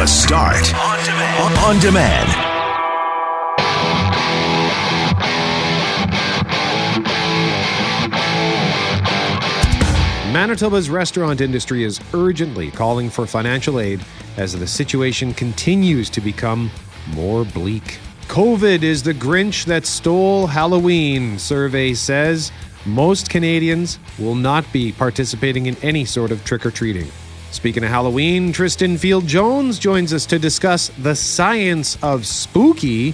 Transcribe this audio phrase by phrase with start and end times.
[0.00, 0.72] The Start.
[0.74, 1.58] On demand.
[1.58, 2.28] On demand.
[10.32, 14.02] Manitoba's restaurant industry is urgently calling for financial aid
[14.38, 16.70] as the situation continues to become
[17.08, 17.98] more bleak.
[18.28, 22.50] COVID is the Grinch that stole Halloween, survey says.
[22.86, 27.10] Most Canadians will not be participating in any sort of trick or treating.
[27.52, 33.12] Speaking of Halloween, Tristan Field Jones joins us to discuss the science of spooky,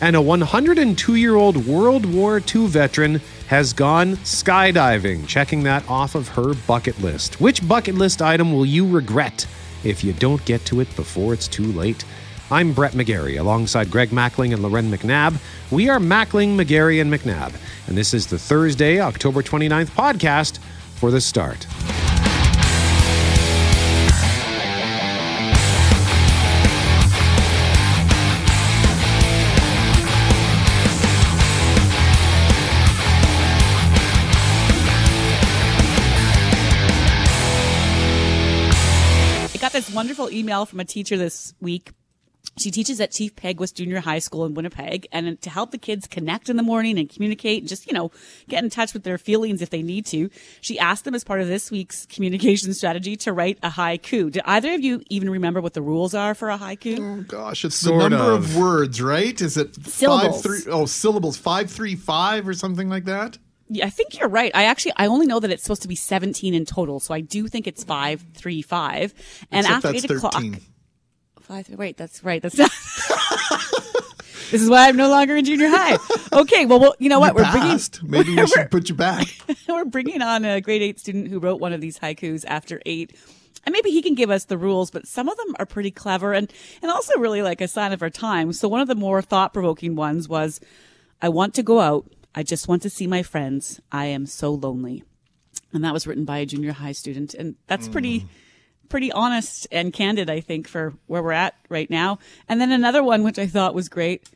[0.00, 6.14] and a 102 year old World War II veteran has gone skydiving, checking that off
[6.14, 7.42] of her bucket list.
[7.42, 9.46] Which bucket list item will you regret
[9.84, 12.06] if you don't get to it before it's too late?
[12.50, 15.36] I'm Brett McGarry, alongside Greg Mackling and Loren McNabb.
[15.70, 17.54] We are Mackling, McGarry, and McNabb,
[17.86, 20.58] and this is the Thursday, October 29th podcast
[20.94, 21.66] for the start.
[40.04, 41.92] Wonderful email from a teacher this week.
[42.58, 46.06] She teaches at Chief Peguis Junior High School in Winnipeg, and to help the kids
[46.06, 48.10] connect in the morning and communicate, and just you know,
[48.48, 50.28] get in touch with their feelings if they need to.
[50.60, 54.30] She asked them as part of this week's communication strategy to write a haiku.
[54.30, 56.98] Do either of you even remember what the rules are for a haiku?
[57.00, 58.44] Oh gosh, it's Sort the number of.
[58.50, 58.56] of.
[58.56, 59.40] words, right?
[59.40, 60.34] Is it Syllables.
[60.34, 60.70] five three?
[60.70, 61.38] Oh, syllables.
[61.38, 63.38] Five three five or something like that.
[63.68, 64.52] Yeah, I think you're right.
[64.54, 67.20] I actually, I only know that it's supposed to be 17 in total, so I
[67.20, 69.14] do think it's five, three, five.
[69.50, 70.60] And Except after that's eight o'clock, thirteen.
[71.40, 72.40] Five, wait, that's right.
[72.40, 72.70] That's not.
[74.50, 75.98] this is why I'm no longer in junior high.
[76.32, 77.34] Okay, well, well you know what?
[77.34, 78.02] You we're passed.
[78.02, 79.28] Maybe we should put you back.
[79.46, 82.80] bringing we're bringing on a grade eight student who wrote one of these haikus after
[82.86, 83.16] eight.
[83.66, 86.34] And maybe he can give us the rules, but some of them are pretty clever
[86.34, 88.52] and, and also really like a sign of our time.
[88.52, 90.60] So one of the more thought provoking ones was,
[91.22, 92.06] I want to go out.
[92.34, 93.80] I just want to see my friends.
[93.92, 95.04] I am so lonely.
[95.72, 97.34] And that was written by a junior high student.
[97.34, 98.26] And that's pretty, mm.
[98.88, 102.18] pretty honest and candid, I think, for where we're at right now.
[102.48, 104.28] And then another one, which I thought was great.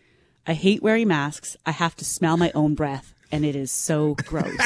[0.46, 1.56] I hate wearing masks.
[1.66, 3.14] I have to smell my own breath.
[3.30, 4.46] And it is so gross.
[4.48, 4.56] and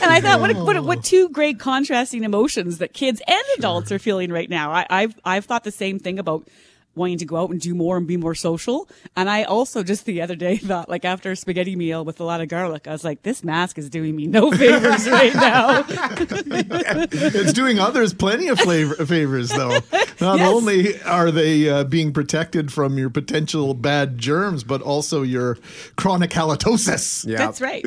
[0.00, 4.32] I thought, what, what, what two great contrasting emotions that kids and adults are feeling
[4.32, 4.72] right now.
[4.72, 6.48] I, I've, I've thought the same thing about
[6.94, 8.88] wanting to go out and do more and be more social.
[9.16, 12.24] And I also just the other day thought, like after a spaghetti meal with a
[12.24, 15.84] lot of garlic, I was like, this mask is doing me no favors right now.
[15.88, 19.78] it's doing others plenty of flavor, favors, though.
[20.20, 20.48] Not Yes.
[20.52, 25.58] only are they uh, being protected from your potential bad germs, but also your
[25.96, 27.26] chronic halitosis.
[27.26, 27.38] Yeah.
[27.38, 27.86] That's right.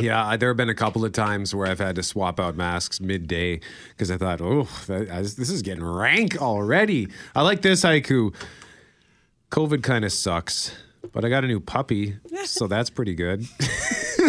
[0.00, 3.00] Yeah, there have been a couple of times where I've had to swap out masks
[3.00, 3.60] midday
[3.90, 7.08] because I thought, oh, that, I- this is getting rank already.
[7.34, 8.31] I like this haiku.
[9.50, 10.72] COVID kind of sucks,
[11.12, 13.46] but I got a new puppy, so that's pretty good.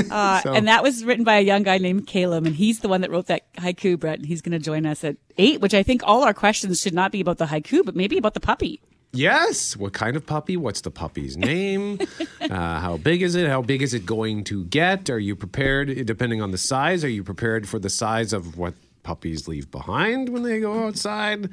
[0.09, 2.87] Uh, So- And that was written by a young guy named Caleb, and he's the
[2.87, 4.17] one that wrote that haiku, Brett.
[4.17, 6.95] And he's going to join us at eight, which I think all our questions should
[6.95, 8.81] not be about the haiku, but maybe about the puppy.
[9.11, 9.77] Yes.
[9.77, 10.57] What kind of puppy?
[10.57, 11.99] What's the puppy's name?
[12.41, 13.47] uh, how big is it?
[13.47, 15.11] How big is it going to get?
[15.11, 18.73] Are you prepared, depending on the size, are you prepared for the size of what
[19.03, 21.49] puppies leave behind when they go outside?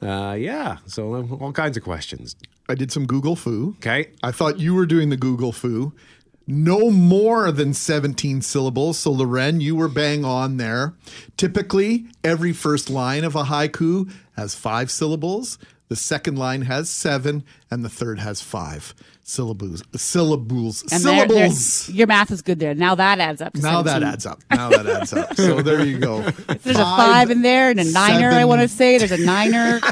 [0.00, 0.78] Uh, yeah.
[0.86, 2.36] So um, all kinds of questions.
[2.68, 3.74] I did some Google foo.
[3.78, 4.10] Okay.
[4.22, 5.92] I thought you were doing the Google foo.
[6.48, 8.98] No more than 17 syllables.
[8.98, 10.94] So, Loren, you were bang on there.
[11.36, 15.58] Typically, every first line of a haiku has five syllables.
[15.88, 18.94] The second line has seven, and the third has five
[19.26, 19.82] syllables.
[19.96, 20.82] Syllables.
[20.92, 21.90] And syllables.
[21.90, 22.74] your math is good there.
[22.74, 23.52] Now that adds up.
[23.54, 24.40] To now that adds up.
[24.50, 25.34] Now that adds up.
[25.34, 26.22] So there you go.
[26.62, 28.98] There's a five in there and a niner, I want to say.
[28.98, 29.80] There's a niner.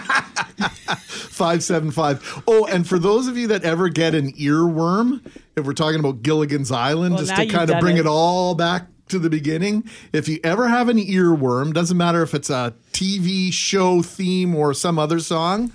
[1.34, 2.42] Five seven five.
[2.46, 5.20] Oh, and for those of you that ever get an earworm,
[5.56, 8.00] if we're talking about Gilligan's Island, Well, just to kind of bring it.
[8.00, 12.34] it all back to the beginning, if you ever have an earworm, doesn't matter if
[12.34, 15.72] it's a TV show theme or some other song,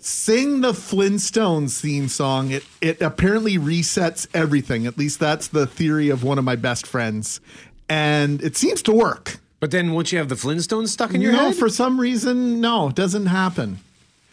[0.00, 2.50] sing the Flintstones theme song.
[2.50, 4.86] It it apparently resets everything.
[4.86, 7.40] At least that's the theory of one of my best friends,
[7.88, 9.38] and it seems to work.
[9.60, 11.56] But then once you have the Flintstones stuck in your know, head?
[11.56, 13.80] for some reason, no, it doesn't happen.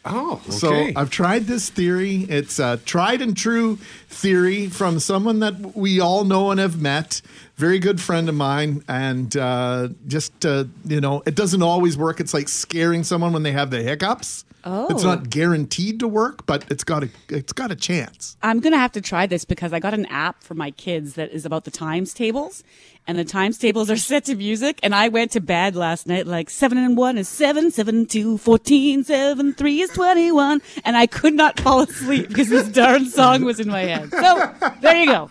[0.05, 0.51] oh, okay.
[0.51, 2.25] So I've tried this theory.
[2.29, 3.75] It's a tried and true
[4.07, 7.21] theory from someone that we all know and have met
[7.57, 12.19] very good friend of mine, and uh, just uh, you know, it doesn't always work.
[12.21, 14.45] It's like scaring someone when they have the hiccups.
[14.69, 14.87] Oh.
[14.89, 18.35] It's not guaranteed to work, but it's got a it's got a chance.
[18.43, 21.31] I'm gonna have to try this because I got an app for my kids that
[21.31, 22.65] is about the times tables,
[23.07, 24.81] and the times tables are set to music.
[24.83, 28.37] And I went to bed last night like seven and one is seven, seven two,
[28.37, 33.05] fourteen, seven three is twenty one, and I could not fall asleep because this darn
[33.05, 34.11] song was in my head.
[34.11, 35.29] So there you go.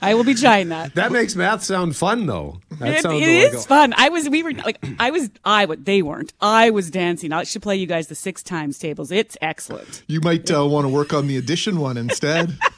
[0.00, 0.94] I will be trying that.
[0.94, 2.60] That makes math sound fun, though.
[2.78, 3.94] That It, sounds it like is a- fun.
[3.96, 6.32] I was, we were like, I was, I, what they weren't.
[6.40, 7.32] I was dancing.
[7.32, 9.10] I should play you guys the six times tables.
[9.10, 10.02] It's excellent.
[10.06, 12.56] You might uh, want to work on the addition one instead.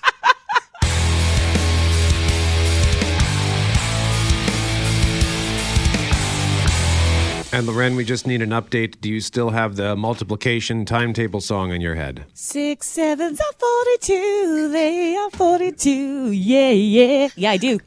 [7.53, 9.01] And Loren, we just need an update.
[9.01, 12.25] Do you still have the multiplication timetable song in your head?
[12.33, 14.69] Six sevens are 42.
[14.73, 16.31] They are 42.
[16.31, 17.29] Yeah, yeah.
[17.35, 17.81] Yeah, I do.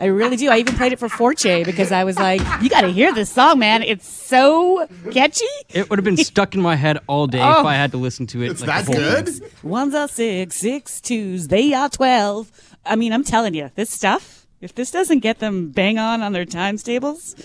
[0.00, 0.50] I really do.
[0.50, 3.30] I even played it for Forte because I was like, you got to hear this
[3.30, 3.84] song, man.
[3.84, 5.44] It's so catchy.
[5.68, 7.60] It would have been stuck in my head all day Oh.
[7.60, 8.50] if I had to listen to it.
[8.50, 9.28] It's like, that the good?
[9.28, 9.48] thing.
[9.70, 11.46] Ones are six, six twos.
[11.46, 12.50] They are 12.
[12.84, 16.32] I mean, I'm telling you, this stuff, if this doesn't get them bang on on
[16.32, 17.36] their times tables,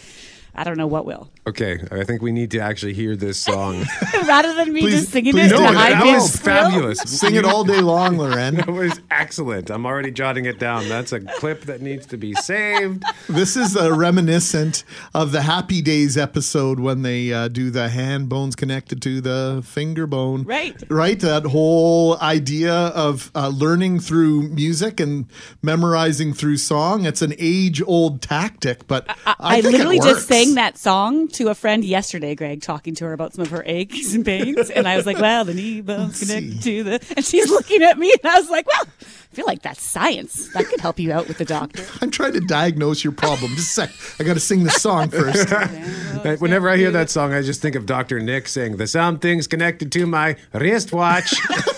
[0.60, 1.30] I don't know what will.
[1.48, 3.86] Okay, I think we need to actually hear this song.
[4.28, 7.00] Rather than me Please- just singing please it do to that was fabulous.
[7.06, 8.56] Sing it all day long, Loren.
[8.56, 9.70] That was excellent.
[9.70, 10.90] I'm already jotting it down.
[10.90, 13.06] That's a clip that needs to be saved.
[13.30, 14.84] This is uh, reminiscent
[15.14, 19.62] of the Happy Days episode when they uh, do the hand bones connected to the
[19.64, 20.44] finger bone.
[20.44, 20.76] Right.
[20.90, 21.20] Right.
[21.20, 25.28] That whole idea of uh, learning through music and
[25.62, 27.06] memorizing through song.
[27.06, 30.12] It's an age old tactic, but I, I, think it literally works.
[30.12, 33.52] just sang that song to a friend yesterday, Greg, talking to her about some of
[33.52, 34.70] her aches and pains.
[34.70, 36.78] And I was like, well, the knee bone's Let's connected see.
[36.78, 37.14] to the.
[37.16, 40.52] And she's looking at me, and I was like, well, I feel like that's science.
[40.54, 41.86] That could help you out with the doctor.
[42.02, 43.52] I'm trying to diagnose your problem.
[43.56, 44.20] Just a sec.
[44.20, 45.50] I got to sing this song first.
[46.42, 48.20] Whenever I hear that song, I just think of Dr.
[48.20, 51.34] Nick saying, The something's connected to my wristwatch.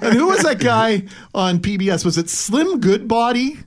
[0.00, 1.04] and who was that guy
[1.34, 2.04] on PBS?
[2.04, 3.58] Was it Slim Goodbody?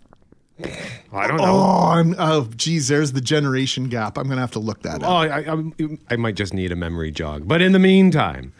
[1.12, 1.44] I don't know.
[1.46, 4.18] Oh, I'm, oh, geez, there's the generation gap.
[4.18, 5.32] I'm going to have to look that Oh, up.
[5.32, 7.48] I, I, I might just need a memory jog.
[7.48, 8.54] But in the meantime,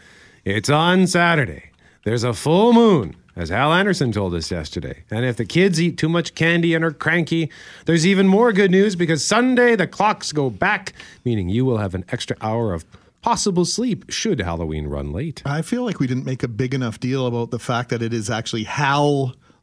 [0.44, 1.70] it's on Saturday.
[2.04, 5.04] There's a full moon, as Hal Anderson told us yesterday.
[5.10, 7.50] And if the kids eat too much candy and are cranky,
[7.86, 10.92] there's even more good news because Sunday the clocks go back,
[11.24, 12.84] meaning you will have an extra hour of
[13.22, 15.40] possible sleep should Halloween run late.
[15.46, 18.12] I feel like we didn't make a big enough deal about the fact that it
[18.12, 18.64] is actually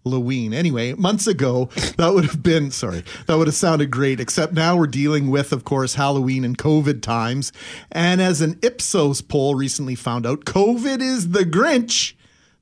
[0.04, 0.54] Halloween.
[0.54, 1.66] Anyway, months ago,
[1.98, 5.52] that would have been, sorry, that would have sounded great, except now we're dealing with,
[5.52, 7.52] of course, Halloween and COVID times.
[7.92, 12.14] And as an Ipsos poll recently found out, COVID is the Grinch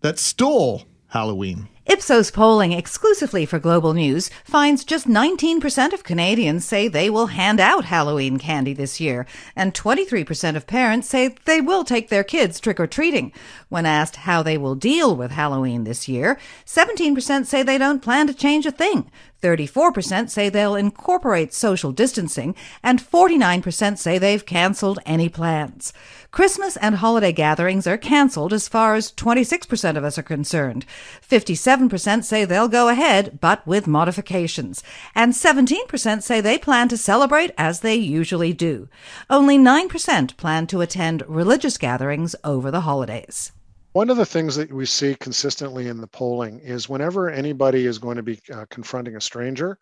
[0.01, 1.69] that stole Halloween.
[1.91, 7.59] Ipsos polling exclusively for Global News finds just 19% of Canadians say they will hand
[7.59, 9.25] out Halloween candy this year,
[9.55, 13.31] and 23% of parents say they will take their kids trick or treating.
[13.69, 18.27] When asked how they will deal with Halloween this year, 17% say they don't plan
[18.27, 19.09] to change a thing.
[19.41, 25.93] 34% say they'll incorporate social distancing, and 49% say they've canceled any plans.
[26.31, 30.85] Christmas and holiday gatherings are canceled as far as 26% of us are concerned.
[31.27, 34.83] 57% say they'll go ahead, but with modifications.
[35.15, 38.89] And 17% say they plan to celebrate as they usually do.
[39.29, 43.51] Only 9% plan to attend religious gatherings over the holidays.
[43.93, 47.97] One of the things that we see consistently in the polling is whenever anybody is
[47.97, 49.79] going to be uh, confronting a stranger,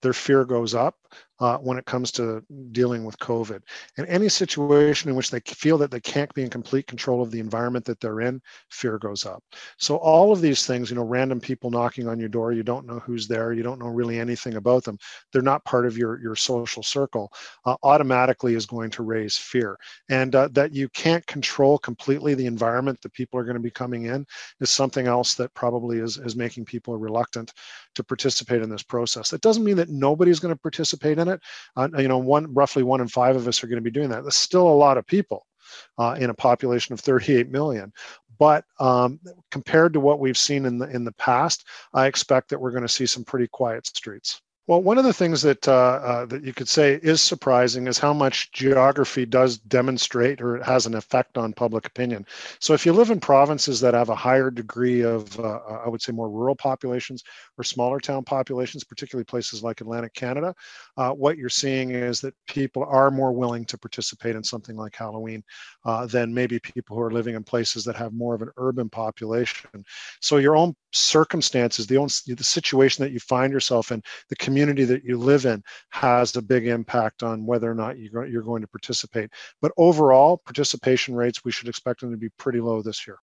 [0.00, 0.96] their fear goes up
[1.40, 2.42] uh, when it comes to
[2.72, 3.60] dealing with COVID.
[3.96, 7.30] And any situation in which they feel that they can't be in complete control of
[7.30, 8.40] the environment that they're in,
[8.70, 9.42] fear goes up.
[9.78, 12.86] So all of these things, you know, random people knocking on your door, you don't
[12.86, 14.98] know who's there, you don't know really anything about them,
[15.32, 17.32] they're not part of your your social circle,
[17.64, 19.78] uh, automatically is going to raise fear.
[20.08, 23.70] And uh, that you can't control completely the environment that people are going to be
[23.70, 24.26] coming in
[24.60, 27.52] is something else that probably is is making people reluctant
[27.94, 29.30] to participate in this process.
[29.30, 31.40] That doesn't mean that nobody's going to participate in it.
[31.76, 34.08] Uh, you know, one roughly one in five of us are going to be doing
[34.10, 34.24] that.
[34.24, 35.46] That's still a lot of people
[35.98, 37.92] uh, in a population of 38 million.
[38.38, 39.18] But um,
[39.50, 42.82] compared to what we've seen in the in the past, I expect that we're going
[42.82, 44.40] to see some pretty quiet streets.
[44.68, 47.98] Well, one of the things that uh, uh, that you could say is surprising is
[47.98, 52.26] how much geography does demonstrate or has an effect on public opinion.
[52.60, 56.02] So, if you live in provinces that have a higher degree of, uh, I would
[56.02, 57.24] say, more rural populations
[57.56, 60.54] or smaller town populations, particularly places like Atlantic Canada,
[60.98, 64.94] uh, what you're seeing is that people are more willing to participate in something like
[64.94, 65.42] Halloween
[65.86, 68.90] uh, than maybe people who are living in places that have more of an urban
[68.90, 69.82] population.
[70.20, 74.57] So, your own circumstances, the own the situation that you find yourself in, the community
[74.58, 78.62] community that you live in has a big impact on whether or not you're, going
[78.62, 79.30] to participate.
[79.62, 83.18] But overall, participation rates, we should expect them to be pretty low this year.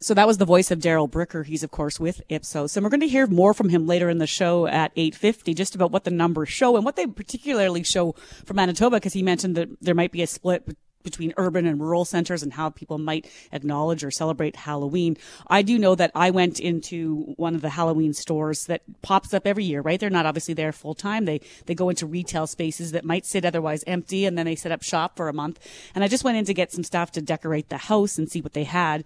[0.00, 1.44] So that was the voice of Darrell Bricker.
[1.44, 4.18] He's of course with Ipsos, and we're going to hear more from him later in
[4.18, 8.14] the show at 8:50, just about what the numbers show and what they particularly show
[8.44, 12.04] for Manitoba, because he mentioned that there might be a split between urban and rural
[12.04, 15.16] centers and how people might acknowledge or celebrate Halloween.
[15.46, 19.46] I do know that I went into one of the Halloween stores that pops up
[19.46, 20.00] every year, right?
[20.00, 21.24] They're not obviously there full time.
[21.24, 24.72] They, they go into retail spaces that might sit otherwise empty and then they set
[24.72, 25.60] up shop for a month.
[25.94, 28.40] And I just went in to get some stuff to decorate the house and see
[28.40, 29.04] what they had.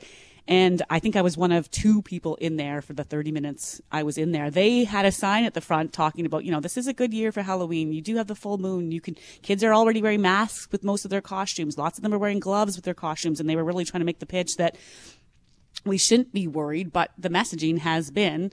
[0.51, 3.81] And I think I was one of two people in there for the 30 minutes
[3.93, 4.51] I was in there.
[4.51, 7.15] They had a sign at the front talking about, you know, this is a good
[7.15, 7.93] year for Halloween.
[7.93, 8.91] You do have the full moon.
[8.91, 11.79] You can, kids are already wearing masks with most of their costumes.
[11.79, 13.39] Lots of them are wearing gloves with their costumes.
[13.39, 14.77] And they were really trying to make the pitch that
[15.85, 18.51] we shouldn't be worried, but the messaging has been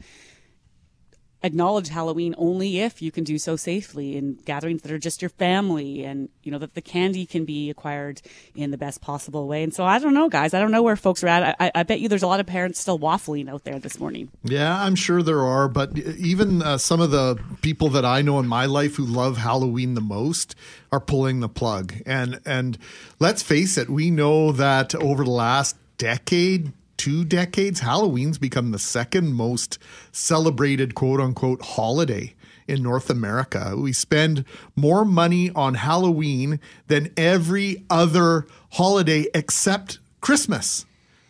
[1.44, 5.30] acknowledge Halloween only if you can do so safely in gatherings that are just your
[5.30, 8.22] family and, you know, that the candy can be acquired
[8.56, 9.64] in the best possible way.
[9.64, 10.54] And so I don't know, guys.
[10.54, 11.56] I don't know where folks are at.
[11.60, 14.32] I, I bet you there's a lot of parents still waffling out there this morning.
[14.44, 15.68] Yeah, I'm sure there are.
[15.68, 19.38] But even uh, some of the people that I know in my life who love
[19.38, 20.56] Halloween the most
[20.92, 21.94] are pulling the plug.
[22.06, 22.78] And, and
[23.20, 28.80] let's face it, we know that over the last decade, two decades, Halloween's become the
[28.80, 29.78] second most
[30.12, 32.34] celebrated quote unquote holiday
[32.68, 33.76] in North America.
[33.78, 34.44] We spend
[34.76, 40.86] more money on Halloween than every other holiday except Christmas.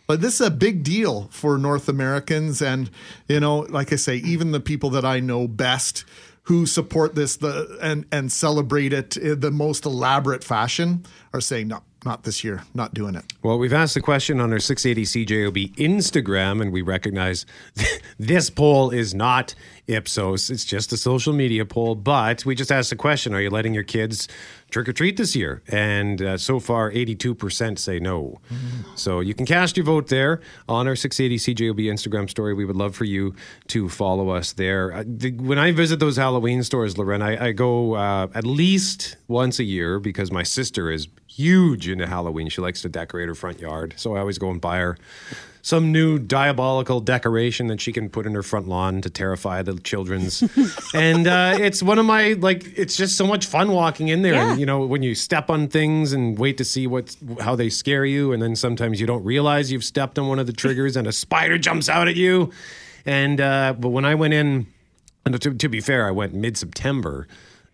[0.06, 2.62] But this is a big deal for North Americans.
[2.62, 2.90] And,
[3.28, 6.04] you know, like I say, even the people that I know best
[6.44, 11.68] who support this the and, and celebrate it in the most elaborate fashion are saying,
[11.68, 13.24] no, not this year, not doing it.
[13.42, 17.44] Well, we've asked the question on our 680 CJOB Instagram, and we recognize
[18.18, 19.54] this poll is not
[19.88, 20.48] Ipsos.
[20.48, 21.94] It's just a social media poll.
[21.94, 24.26] But we just asked the question Are you letting your kids
[24.70, 25.62] trick or treat this year?
[25.68, 28.40] And uh, so far, 82% say no.
[28.50, 28.94] Mm-hmm.
[28.96, 32.54] So you can cast your vote there on our 680 CJOB Instagram story.
[32.54, 33.34] We would love for you
[33.68, 34.92] to follow us there.
[34.94, 39.16] Uh, the, when I visit those Halloween stores, Loren, I, I go uh, at least
[39.26, 41.06] once a year because my sister is
[41.38, 42.48] huge into Halloween.
[42.48, 43.94] She likes to decorate her front yard.
[43.96, 44.98] So I always go and buy her
[45.62, 49.78] some new diabolical decoration that she can put in her front lawn to terrify the
[49.80, 50.42] children's.
[50.94, 52.76] and uh, it's one of my like.
[52.76, 54.50] It's just so much fun walking in there, Yeah.
[54.52, 57.68] and you know when you step on things and wait to see what how they
[57.68, 60.96] scare you, and then sometimes you don't realize you've stepped on one of the triggers,
[60.96, 62.50] and a spider jumps out at you.
[63.06, 64.66] And uh, but when I went in,
[65.26, 67.28] and to, to be fair, I went mid September.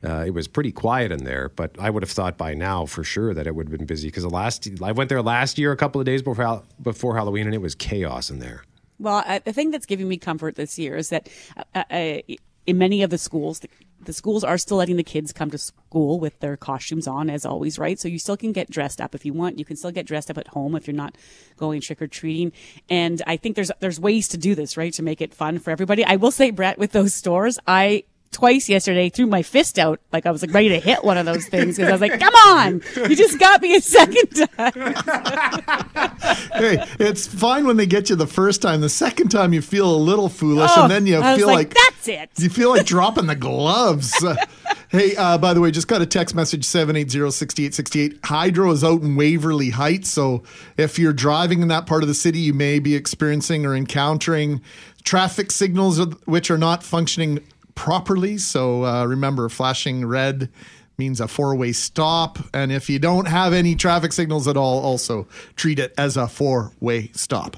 [0.04, 3.02] Uh, it was pretty quiet in there, but I would have thought by now for
[3.02, 5.72] sure that it would have been busy because the last I went there last year
[5.72, 8.64] a couple of days before before Halloween and it was chaos in there.
[8.98, 11.28] Well, I, the thing that's giving me comfort this year is that
[11.74, 12.18] uh, uh,
[12.66, 13.68] in many of the schools, the,
[14.04, 17.44] the schools are still letting the kids come to school with their costumes on, as
[17.44, 17.98] always, right?
[17.98, 19.58] So you still can get dressed up if you want.
[19.58, 21.16] You can still get dressed up at home if you're not
[21.56, 22.52] going trick or treating.
[22.88, 25.70] And I think there's there's ways to do this, right, to make it fun for
[25.70, 26.04] everybody.
[26.04, 30.26] I will say, Brett, with those stores, I twice yesterday threw my fist out like
[30.26, 32.34] I was like ready to hit one of those things because I was like, "Come
[32.34, 34.72] on, you just got me a second time."
[36.52, 38.80] hey, it's fine when they get you the first time.
[38.80, 41.74] The second time, you feel a little foolish, Oh, and then you feel like, like,
[41.74, 44.12] "That's it." You feel like dropping the gloves.
[44.22, 44.36] Uh,
[44.88, 47.74] hey, uh, by the way, just got a text message seven eight zero sixty eight
[47.74, 48.18] sixty eight.
[48.24, 50.42] Hydro is out in Waverley Heights, so
[50.76, 54.60] if you're driving in that part of the city, you may be experiencing or encountering
[55.04, 57.38] traffic signals which are not functioning
[57.74, 58.38] properly.
[58.38, 60.48] So uh, remember, flashing red
[60.98, 62.38] means a four way stop.
[62.52, 65.26] And if you don't have any traffic signals at all, also
[65.56, 67.56] treat it as a four way stop.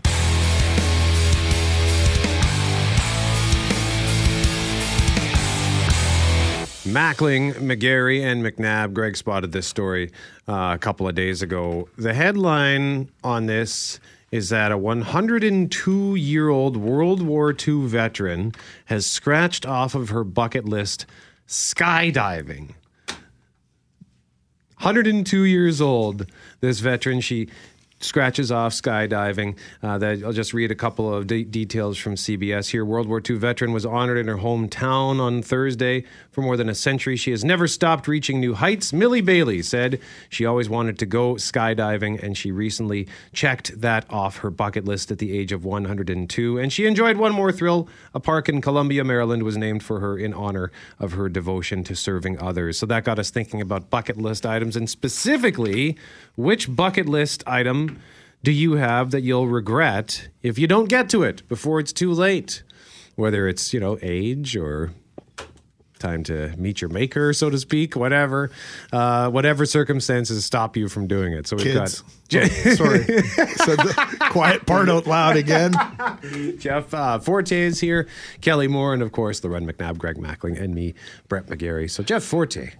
[6.86, 8.92] Mackling, McGarry, and McNabb.
[8.92, 10.12] Greg spotted this story
[10.48, 11.88] uh, a couple of days ago.
[11.98, 13.98] The headline on this
[14.36, 18.52] is that a 102 year old World War II veteran
[18.84, 21.06] has scratched off of her bucket list
[21.48, 22.74] skydiving.
[24.80, 27.22] 102 years old, this veteran.
[27.22, 27.48] She
[28.00, 29.56] scratches off skydiving.
[29.82, 32.84] Uh, that I'll just read a couple of de- details from CBS here.
[32.84, 36.04] World War II veteran was honored in her hometown on Thursday.
[36.30, 38.92] For more than a century, she has never stopped reaching new heights.
[38.92, 44.38] Millie Bailey said she always wanted to go skydiving, and she recently checked that off
[44.38, 46.58] her bucket list at the age of 102.
[46.58, 47.88] And she enjoyed one more thrill.
[48.14, 51.96] A park in Columbia, Maryland was named for her in honor of her devotion to
[51.96, 52.78] serving others.
[52.78, 55.96] So that got us thinking about bucket list items, and specifically,
[56.36, 57.95] which bucket list item
[58.42, 62.12] do you have that you'll regret if you don't get to it before it's too
[62.12, 62.62] late?
[63.14, 64.92] Whether it's, you know, age or
[65.98, 67.96] time to meet your maker, so to speak.
[67.96, 68.50] Whatever,
[68.92, 71.46] uh, whatever circumstances stop you from doing it.
[71.46, 72.02] So we've Kids.
[72.02, 73.04] got Sorry.
[73.04, 75.72] Said the quiet part out loud again.
[76.58, 78.06] Jeff uh, Forte is here,
[78.40, 80.94] Kelly Moore, and of course, Loren McNabb, Greg Mackling, and me,
[81.28, 81.90] Brett McGarry.
[81.90, 82.70] So, Jeff Forte,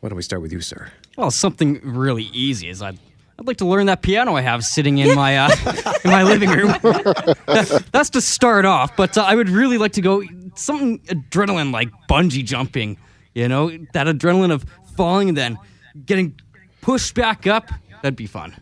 [0.00, 0.90] why don't we start with you, sir?
[1.16, 2.98] Well, something really easy is I'd,
[3.38, 5.50] I'd like to learn that piano I have sitting in my uh,
[6.04, 6.74] in my living room.
[7.92, 10.22] That's to start off, but uh, I would really like to go
[10.54, 12.96] something adrenaline like bungee jumping.
[13.34, 14.64] You know, that adrenaline of
[14.96, 15.58] falling and then
[16.06, 16.40] getting
[16.80, 17.70] pushed back up.
[18.02, 18.56] That'd be fun.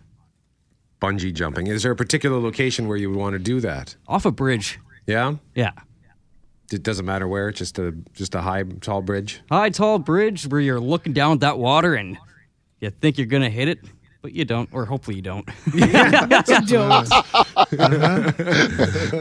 [1.00, 1.68] Bungee jumping.
[1.68, 3.94] Is there a particular location where you would want to do that?
[4.08, 4.80] Off a bridge.
[5.06, 5.72] Yeah, Yeah.
[6.72, 7.52] it doesn't matter where.
[7.52, 9.40] Just a just a high, tall bridge.
[9.50, 12.16] High, tall bridge where you're looking down at that water and
[12.80, 13.78] you think you're going to hit it,
[14.24, 15.46] but you don't, or hopefully you don't.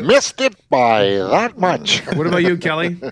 [0.02, 2.00] Missed it by that much.
[2.16, 3.00] What about you, Kelly?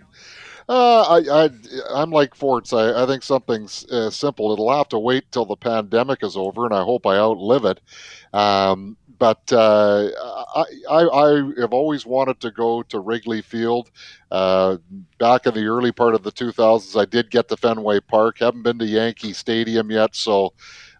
[0.69, 1.49] Uh, I, I,
[1.93, 2.71] I'm like Forts.
[2.71, 4.53] I, I think something's uh, simple.
[4.53, 7.81] It'll have to wait till the pandemic is over, and I hope I outlive it.
[8.33, 10.07] Um, but uh,
[10.55, 13.91] I, I, I have always wanted to go to Wrigley Field.
[14.29, 14.77] Uh,
[15.17, 18.39] back in the early part of the 2000s, I did get to Fenway Park.
[18.39, 20.53] Haven't been to Yankee Stadium yet, so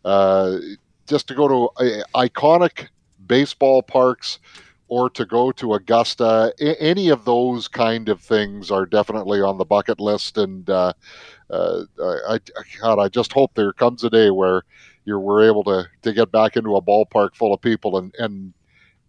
[0.05, 0.57] uh,
[1.07, 2.87] just to go to uh, iconic
[3.25, 4.39] baseball parks
[4.87, 6.53] or to go to Augusta.
[6.59, 10.37] A- any of those kind of things are definitely on the bucket list.
[10.37, 10.93] And uh,
[11.49, 12.39] uh, I, I,
[12.81, 14.63] God, I just hope there comes a day where
[15.05, 18.53] you're we're able to to get back into a ballpark full of people and and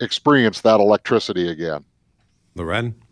[0.01, 1.85] experience that electricity again.
[2.55, 3.03] Loren?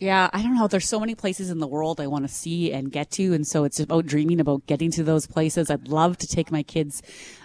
[0.00, 0.66] Yeah, I don't know.
[0.66, 3.46] There's so many places in the world I want to see and get to, and
[3.46, 5.70] so it's about dreaming about getting to those places.
[5.70, 7.00] I'd love to take my kids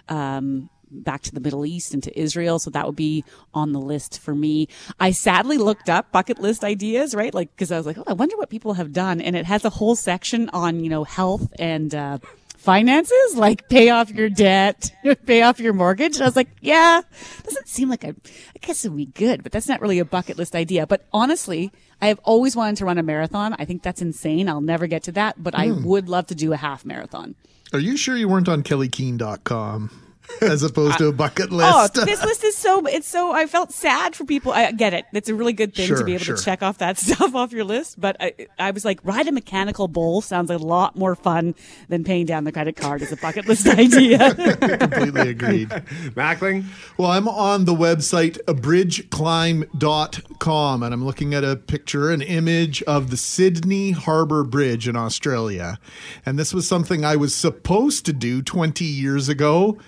[0.08, 3.80] um, back to the Middle East and to Israel, so that would be on the
[3.80, 4.66] list for me.
[4.98, 7.32] I sadly looked up bucket list ideas, right?
[7.32, 9.64] Like because I was like, oh, I wonder what people have done, and it has
[9.64, 11.94] a whole section on you know health and.
[11.94, 12.18] Uh,
[12.60, 13.36] finances?
[13.36, 14.92] Like pay off your debt
[15.26, 16.16] pay off your mortgage?
[16.16, 17.00] And i was like yeah
[17.42, 20.04] doesn't seem like a i guess it would be good but that's not really a
[20.04, 20.86] bucket list idea.
[20.86, 23.54] But honestly i have always wanted to run a marathon.
[23.58, 24.48] I think that's insane.
[24.48, 25.84] I'll never get to that but i hmm.
[25.84, 27.34] would love to do a half marathon.
[27.72, 30.09] Are you sure you weren't on kelleykeehn.com
[30.40, 31.98] as opposed to a bucket oh, list?
[31.98, 34.52] Oh, this list is so it's so I felt sad for people.
[34.52, 35.04] I get it.
[35.12, 36.36] It's a really good thing to be able sure.
[36.36, 38.00] to check off that stuff off your list.
[38.00, 41.54] But I, I was like, ride a mechanical bull sounds a lot more fun
[41.88, 44.34] than paying down the credit card as a bucket list idea.
[44.34, 45.68] Completely agreed.
[46.14, 46.64] Mackling?
[46.96, 53.10] Well, I'm on the website bridgeclimb.com and I'm looking at a picture, an image of
[53.10, 55.78] the Sydney Harbour Bridge in Australia.
[56.24, 59.78] And this was something I was supposed to do 20 years ago.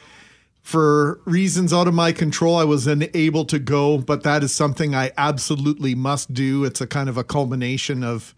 [0.62, 4.94] For reasons out of my control, I was unable to go, but that is something
[4.94, 6.64] I absolutely must do.
[6.64, 8.34] It's a kind of a culmination of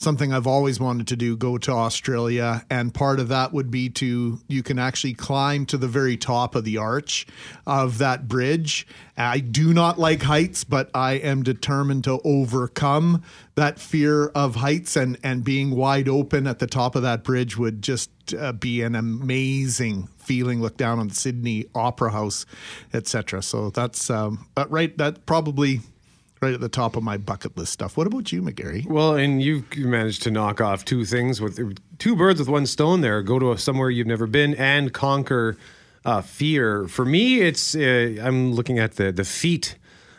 [0.00, 2.64] something I've always wanted to do go to Australia.
[2.70, 6.54] And part of that would be to, you can actually climb to the very top
[6.54, 7.26] of the arch
[7.66, 8.86] of that bridge.
[9.16, 13.22] I do not like heights, but I am determined to overcome
[13.56, 17.58] that fear of heights and, and being wide open at the top of that bridge
[17.58, 20.62] would just uh, be an amazing feeling.
[20.62, 22.46] Look down on the Sydney Opera House,
[22.94, 23.42] etc.
[23.42, 24.96] So that's um, right.
[24.96, 25.80] That probably
[26.40, 27.96] right at the top of my bucket list stuff.
[27.96, 28.86] What about you, McGarry?
[28.86, 32.66] Well, and you you managed to knock off two things with two birds with one
[32.66, 33.00] stone.
[33.00, 35.56] There, go to a, somewhere you've never been and conquer
[36.04, 36.88] uh, fear.
[36.88, 39.76] For me, it's uh, I'm looking at the the feet.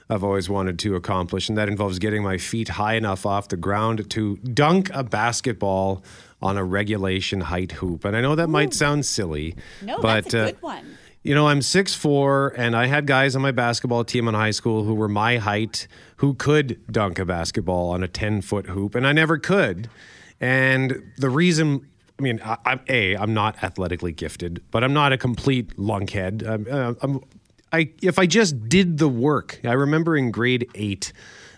[0.09, 3.55] I've always wanted to accomplish, and that involves getting my feet high enough off the
[3.55, 6.03] ground to dunk a basketball
[6.41, 8.03] on a regulation height hoop.
[8.03, 10.97] And I know that might sound silly, no, but that's a uh, good one.
[11.23, 14.51] You know, I'm six four, and I had guys on my basketball team in high
[14.51, 18.95] school who were my height who could dunk a basketball on a ten foot hoop,
[18.95, 19.89] and I never could.
[20.39, 25.13] And the reason, I mean, I, I'm a, I'm not athletically gifted, but I'm not
[25.13, 26.47] a complete lunkhead.
[26.47, 27.23] I'm, uh, I'm,
[27.71, 29.59] I if I just did the work.
[29.63, 31.13] I remember in grade eight,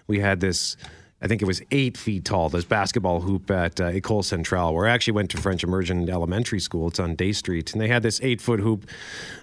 [0.08, 0.76] we had this.
[1.24, 4.88] I think it was eight feet tall, this basketball hoop at uh, Ecole Centrale, where
[4.88, 6.90] I actually went to French Immersion Elementary School.
[6.90, 7.72] It's on Day Street.
[7.72, 8.86] And they had this eight foot hoop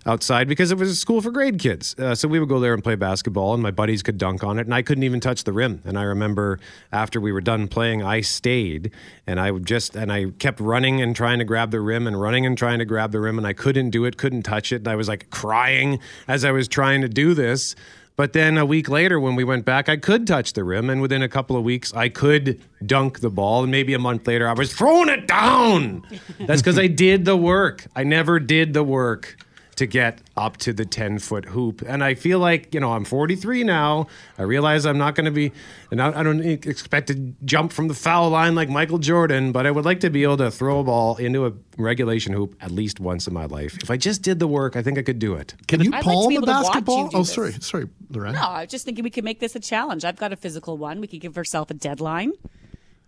[0.05, 1.99] outside because it was a school for grade kids.
[1.99, 4.59] Uh, so we would go there and play basketball, and my buddies could dunk on
[4.59, 5.81] it, and I couldn't even touch the rim.
[5.87, 6.61] And I remember
[6.93, 8.93] after we were done playing, I stayed
[9.27, 12.45] and I just, and I kept running and trying to grab the rim and running
[12.45, 14.83] and trying to grab the rim, and I couldn't do it, couldn't touch it.
[14.83, 17.75] And I was like crying as I was trying to do this.
[18.21, 21.01] But then a week later, when we went back, I could touch the rim, and
[21.01, 23.63] within a couple of weeks, I could dunk the ball.
[23.63, 26.07] And maybe a month later, I was throwing it down.
[26.39, 27.87] That's because I did the work.
[27.97, 29.43] I never did the work
[29.81, 31.81] to get up to the 10 foot hoop.
[31.87, 34.09] And I feel like, you know, I'm 43 now.
[34.37, 35.53] I realize I'm not going to be,
[35.91, 37.15] and I, I don't expect to
[37.47, 40.37] jump from the foul line like Michael Jordan, but I would like to be able
[40.37, 43.79] to throw a ball into a regulation hoop at least once in my life.
[43.83, 45.55] If I just did the work, I think I could do it.
[45.67, 47.11] Can you I'd palm be the able to watch you basketball?
[47.15, 47.33] Oh, this.
[47.33, 48.35] sorry, sorry, Lorraine.
[48.35, 50.05] No, I was just thinking we could make this a challenge.
[50.05, 51.01] I've got a physical one.
[51.01, 52.33] We could give ourselves a deadline,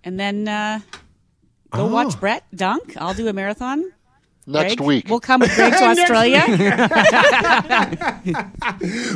[0.04, 0.80] and then uh,
[1.70, 2.96] go watch Brett dunk.
[2.96, 3.92] I'll do a marathon.
[4.44, 5.08] Next Greg, week.
[5.08, 6.42] we'll come with Greg to Australia.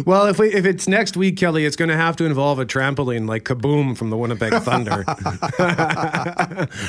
[0.07, 2.67] Well, if we, if it's next week, Kelly, it's going to have to involve a
[2.67, 5.05] trampoline like Kaboom from the Winnipeg Thunder.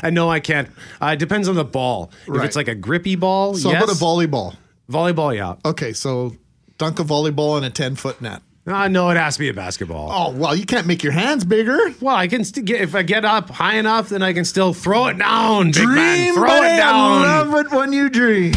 [0.04, 0.69] I know I can't.
[1.02, 2.12] Uh, it depends on the ball.
[2.28, 3.78] If it's like a grippy ball, So yes.
[3.80, 4.56] how about a volleyball?
[4.89, 5.56] volleyball, yeah.
[5.69, 6.36] Okay, so
[6.78, 8.41] dunk a volleyball in a 10 foot net.
[8.67, 10.10] Uh, no, it has to be a basketball.
[10.12, 11.80] Oh, well, you can't make your hands bigger.
[12.01, 14.73] Well, I can st- get if I get up high enough, then I can still
[14.73, 15.71] throw it down.
[15.71, 17.21] Big man, Dream throw it down.
[17.21, 18.53] Love it when you dream.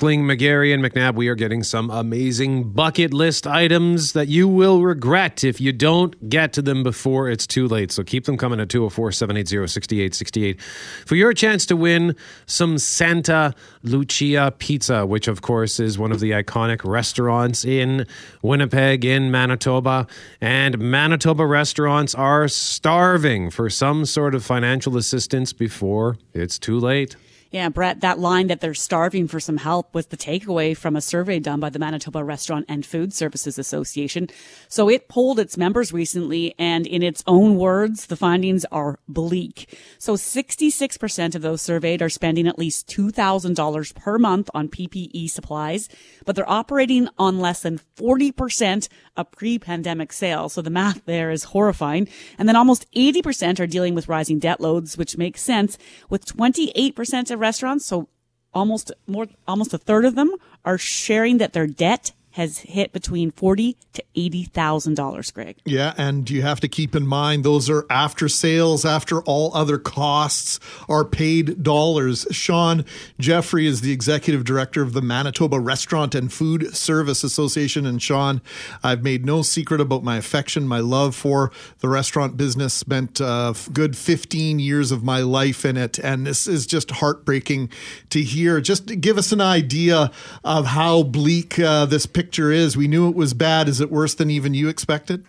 [0.00, 5.44] McGarry, and McNabb, we are getting some amazing bucket list items that you will regret
[5.44, 7.92] if you don't get to them before it's too late.
[7.92, 10.60] So keep them coming at 204 780 6868
[11.06, 16.20] for your chance to win some Santa Lucia pizza, which, of course, is one of
[16.20, 18.06] the iconic restaurants in
[18.42, 20.06] Winnipeg, in Manitoba.
[20.40, 27.16] And Manitoba restaurants are starving for some sort of financial assistance before it's too late.
[27.52, 31.02] Yeah, Brett, that line that they're starving for some help was the takeaway from a
[31.02, 34.28] survey done by the Manitoba Restaurant and Food Services Association.
[34.68, 39.78] So it polled its members recently, and in its own words, the findings are bleak.
[39.98, 45.90] So 66% of those surveyed are spending at least $2,000 per month on PPE supplies,
[46.24, 50.54] but they're operating on less than 40% of pre-pandemic sales.
[50.54, 52.08] So the math there is horrifying.
[52.38, 57.30] And then almost 80% are dealing with rising debt loads, which makes sense with 28%
[57.30, 57.86] of restaurants.
[57.86, 58.08] So
[58.54, 63.30] almost more, almost a third of them are sharing that their debt has hit between
[63.30, 65.56] forty to eighty thousand dollars, Greg.
[65.64, 69.78] Yeah, and you have to keep in mind those are after sales, after all other
[69.78, 72.26] costs are paid dollars.
[72.30, 72.84] Shaun
[73.18, 77.84] Jeffrey is the executive director of the Manitoba Restaurant and Food Service Association.
[77.84, 78.40] And Shaun,
[78.82, 82.72] I've made no secret about my affection, my love for the restaurant business.
[82.72, 85.98] Spent a good 15 years of my life in it.
[85.98, 87.70] And this is just heartbreaking
[88.10, 88.60] to hear.
[88.60, 90.10] Just give us an idea
[90.44, 92.76] of how bleak uh, this picture is.
[92.76, 93.68] We knew it was bad.
[93.68, 95.24] Is it worse than even you expected?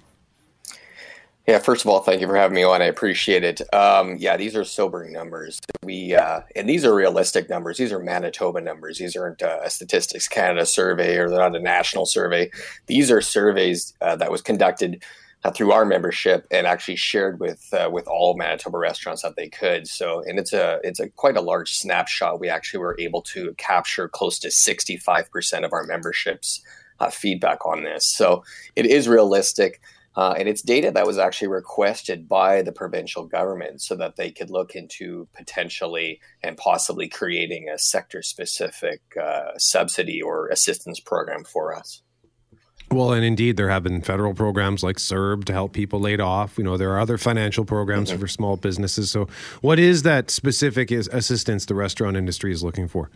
[1.48, 2.82] Yeah, first of all, thank you for having me on.
[2.82, 3.62] I appreciate it.
[3.74, 5.60] Um, yeah, these are sobering numbers.
[5.84, 7.78] We uh, and these are realistic numbers.
[7.78, 8.98] These are Manitoba numbers.
[8.98, 12.50] These aren't uh, a Statistics Canada survey or they're not a national survey.
[12.88, 15.04] These are surveys uh, that was conducted
[15.44, 19.50] uh, through our membership and actually shared with uh, with all Manitoba restaurants that they
[19.50, 19.86] could.
[19.90, 22.40] So, and it's a it's a quite a large snapshot.
[22.40, 26.64] We actually were able to capture close to sixty five percent of our memberships
[27.04, 28.06] uh, feedback on this.
[28.06, 28.44] So,
[28.76, 29.82] it is realistic.
[30.16, 34.30] Uh, and it's data that was actually requested by the provincial government so that they
[34.30, 41.44] could look into potentially and possibly creating a sector specific uh, subsidy or assistance program
[41.44, 42.04] for us.
[42.92, 46.60] Well, and indeed, there have been federal programs like CERB to help people laid off.
[46.60, 49.10] You know, there are other financial programs for small businesses.
[49.10, 49.28] So,
[49.62, 53.10] what is that specific assistance the restaurant industry is looking for?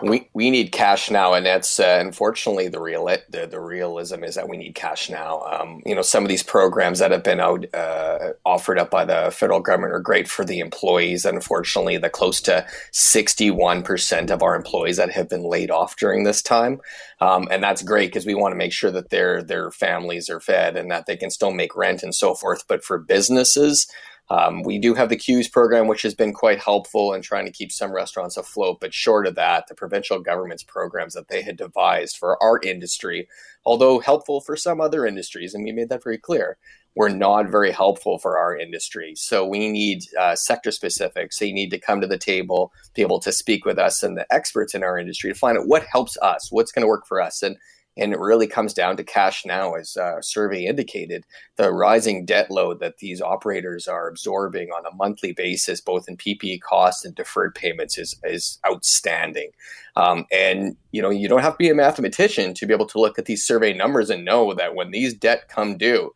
[0.00, 4.36] We, we need cash now, and that's uh, unfortunately the real the, the realism is
[4.36, 5.42] that we need cash now.
[5.42, 9.04] Um, you know, some of these programs that have been out uh, offered up by
[9.04, 11.26] the federal government are great for the employees.
[11.26, 15.94] Unfortunately, the close to sixty one percent of our employees that have been laid off
[15.96, 16.80] during this time,
[17.20, 20.40] um, and that's great because we want to make sure that their their families are
[20.40, 22.66] fed and that they can still make rent and so forth.
[22.66, 23.86] But for businesses,
[24.32, 27.52] um, we do have the CEWS program, which has been quite helpful in trying to
[27.52, 28.78] keep some restaurants afloat.
[28.80, 33.28] But short of that, the provincial government's programs that they had devised for our industry,
[33.66, 36.56] although helpful for some other industries, and we made that very clear,
[36.96, 39.12] were not very helpful for our industry.
[39.16, 41.34] So we need uh, sector specific.
[41.34, 44.16] So you need to come to the table, be able to speak with us and
[44.16, 47.06] the experts in our industry to find out what helps us, what's going to work
[47.06, 47.58] for us, and
[47.96, 51.24] and it really comes down to cash now, as our survey indicated.
[51.56, 56.16] The rising debt load that these operators are absorbing on a monthly basis, both in
[56.16, 59.50] PPE costs and deferred payments, is is outstanding.
[59.96, 63.00] Um, and you know, you don't have to be a mathematician to be able to
[63.00, 66.14] look at these survey numbers and know that when these debt come due,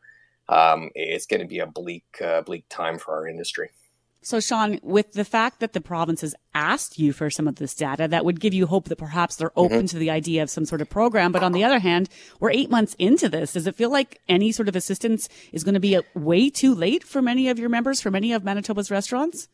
[0.48, 3.70] um, it's going to be a bleak, uh, bleak time for our industry.
[4.26, 7.76] So, Shaun, with the fact that the province has asked you for some of this
[7.76, 9.86] data, that would give you hope that perhaps they're open mm-hmm.
[9.86, 11.30] to the idea of some sort of program.
[11.30, 12.08] But on the other hand,
[12.40, 13.52] we're eight months into this.
[13.52, 17.04] Does it feel like any sort of assistance is going to be way too late
[17.04, 19.46] for many of your members, for many of Manitoba's restaurants?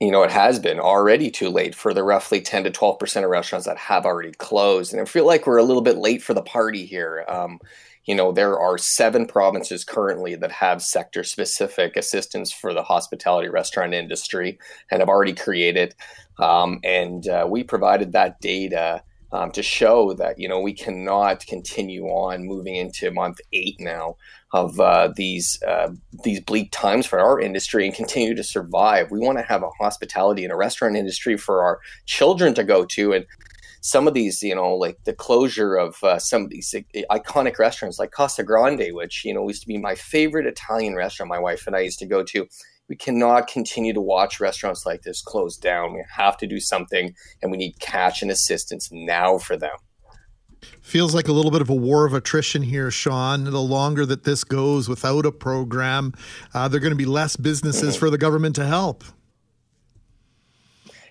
[0.00, 3.30] you know, it has been already too late for the roughly 10 to 12% of
[3.30, 4.92] restaurants that have already closed.
[4.92, 7.24] And I feel like we're a little bit late for the party here.
[7.28, 7.60] Um,
[8.06, 13.48] you know, there are seven provinces currently that have sector specific assistance for the hospitality
[13.48, 14.58] restaurant industry
[14.90, 15.94] and have already created.
[16.38, 21.44] Um, and uh, we provided that data um, to show that, you know, we cannot
[21.46, 24.16] continue on moving into month eight now
[24.52, 25.88] of uh, these uh,
[26.22, 29.10] these bleak times for our industry and continue to survive.
[29.10, 32.84] We want to have a hospitality and a restaurant industry for our children to go
[32.84, 33.26] to, and
[33.84, 36.74] some of these, you know, like the closure of uh, some of these
[37.10, 41.28] iconic restaurants like Casa Grande, which you know used to be my favorite Italian restaurant.
[41.28, 42.46] My wife and I used to go to.
[42.88, 45.92] We cannot continue to watch restaurants like this close down.
[45.92, 49.76] We have to do something, and we need cash and assistance now for them.
[50.80, 53.44] Feels like a little bit of a war of attrition here, Shaun.
[53.44, 56.14] The longer that this goes without a program,
[56.54, 58.00] uh, there are going to be less businesses mm-hmm.
[58.00, 59.04] for the government to help.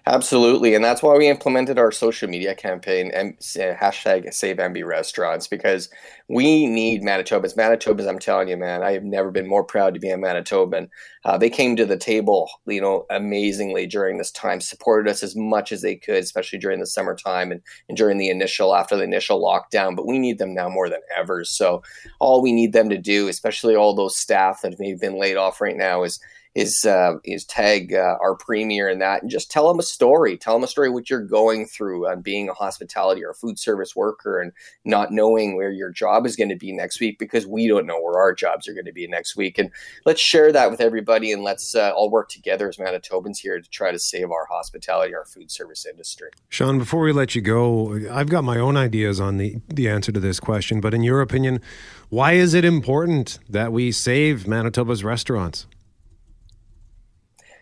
[0.06, 4.86] Absolutely, and that's why we implemented our social media campaign and uh, hashtag Save MB
[4.86, 5.88] Restaurants because
[6.28, 7.56] we need Manitobans.
[7.56, 10.90] Manitobans, I'm telling you, man, I have never been more proud to be a Manitoban.
[11.24, 15.38] Uh, they came to the table, you know, amazingly during this time, supported us as
[15.38, 19.04] much as they could, especially during the summertime and, and during the initial after the
[19.04, 19.96] initial lockdown.
[19.96, 21.46] But we need them now more than ever.
[21.46, 21.82] So
[22.20, 25.38] all we need them to do, especially all those staff that may have been laid
[25.38, 26.20] off right now, is
[26.56, 30.38] is uh, is tag uh, our premier in that and just tell them a story.
[30.38, 33.58] Tell them a story what you're going through on being a hospitality or a food
[33.58, 34.52] service worker and
[34.86, 38.00] not knowing where your job is going to be next week because we don't know
[38.00, 39.58] where our jobs are going to be next week.
[39.58, 39.72] And
[40.06, 43.70] let's share that with everybody and let's uh, all work together as Manitobans here to
[43.70, 46.30] try to save our hospitality, our food service industry.
[46.50, 50.12] Shaun, before we let you go, I've got my own ideas on the the answer
[50.12, 51.62] to this question, but in your opinion,
[52.10, 55.66] why is it important that we save Manitoba's restaurants?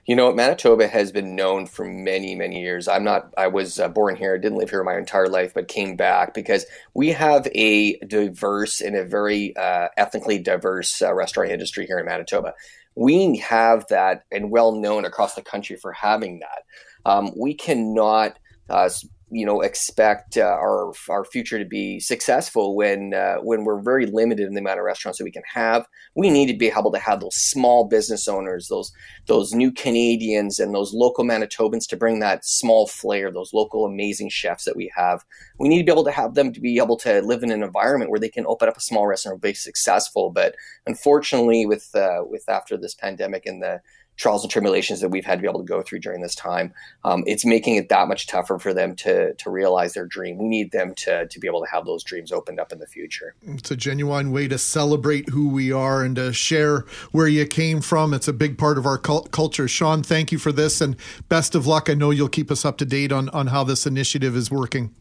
[0.05, 2.87] You know, Manitoba has been known for many, many years.
[2.87, 5.67] I'm not, I was uh, born here, I didn't live here my entire life, but
[5.67, 11.51] came back because we have a diverse and a very uh, ethnically diverse uh, restaurant
[11.51, 12.55] industry here in Manitoba.
[12.95, 16.63] We have that and well known across the country for having that.
[17.05, 18.89] Um, we cannot uh,
[19.31, 24.05] you know expect uh, our our future to be successful when uh, when we're very
[24.05, 25.87] limited in the amount of restaurants that we can have.
[26.15, 28.91] We need to be able to have those small business owners, those
[29.27, 34.29] those new Canadians, and those local Manitobans to bring that small flair, those local amazing
[34.29, 35.23] chefs that we have.
[35.59, 37.63] We need to be able to have them to be able to live in an
[37.63, 40.29] environment where they can open up a small restaurant and be successful.
[40.29, 43.81] But unfortunately, with uh, with after this pandemic and the
[44.21, 46.73] trials and tribulations that we've had to be able to go through during this time,
[47.03, 50.37] um, it's making it that much tougher for them to to realize their dream.
[50.37, 52.85] We need them to to be able to have those dreams opened up in the
[52.85, 53.33] future.
[53.41, 57.81] It's a genuine way to celebrate who we are and to share where you came
[57.81, 58.13] from.
[58.13, 59.67] It's a big part of our cult- culture.
[59.67, 60.95] Shaun, thank you for this and
[61.27, 61.89] best of luck.
[61.89, 64.93] I know you'll keep us up to date on on how this initiative is working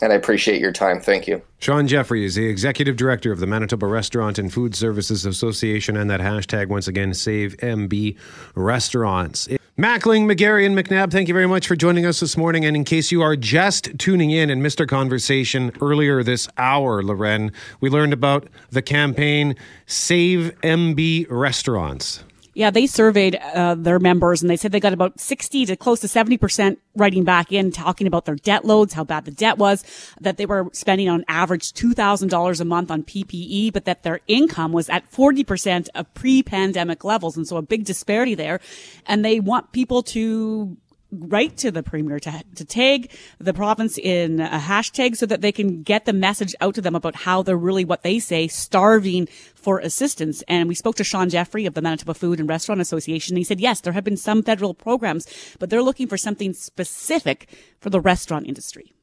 [0.00, 1.00] and I appreciate your time.
[1.00, 1.42] Thank you.
[1.58, 6.10] Shaun Jeffrey is the executive director of the Manitoba Restaurant and Food Services Association, and
[6.10, 8.16] that hashtag once again, Save MB
[8.54, 9.48] Restaurants.
[9.78, 12.64] Mackling, McGarry, and McNabb, thank you very much for joining us this morning.
[12.64, 17.02] And in case you are just tuning in and missed our conversation earlier this hour,
[17.02, 22.22] Loren, we learned about the campaign Save MB Restaurants.
[22.54, 26.00] Yeah, they surveyed uh, their members and they said they got about 60 to close
[26.00, 29.84] to 70% writing back in, talking about their debt loads, how bad the debt was,
[30.20, 34.72] that they were spending on average $2,000 a month on PPE, but that their income
[34.72, 37.36] was at 40% of pre-pandemic levels.
[37.36, 38.60] And so a big disparity there.
[39.06, 40.76] And they want people to
[41.12, 45.52] write to the premier to, to tag the province in a hashtag so that they
[45.52, 49.26] can get the message out to them about how they're really what they say starving
[49.54, 50.42] for assistance.
[50.48, 53.34] And we spoke to Shaun Jeffrey of the Manitoba Food and Restaurant Association.
[53.34, 55.26] And He said, yes, there have been some federal programs,
[55.58, 57.48] but they're looking for something specific
[57.80, 58.94] for the restaurant industry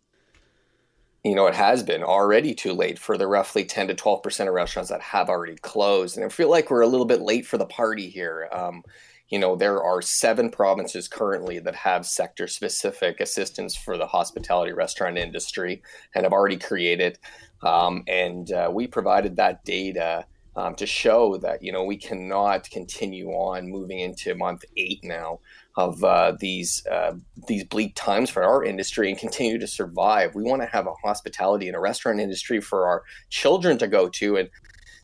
[1.24, 4.54] you know, it has been already too late for the roughly 10 to 12% of
[4.54, 6.16] restaurants that have already closed.
[6.16, 8.48] And I feel like we're a little bit late for the party here.
[8.52, 8.84] Um,
[9.30, 14.72] you know, there are seven provinces currently that have sector specific assistance for the hospitality
[14.72, 15.82] restaurant industry
[16.16, 17.20] and have already created.
[17.62, 22.70] Um, and uh, we provided that data um, to show that, you know, we cannot
[22.70, 25.40] continue on moving into month eight now
[25.78, 27.14] of uh, these uh,
[27.48, 30.36] these bleak times for our industry and continue to survive.
[30.36, 34.10] We want to have a hospitality and a restaurant industry for our children to go
[34.10, 34.50] to and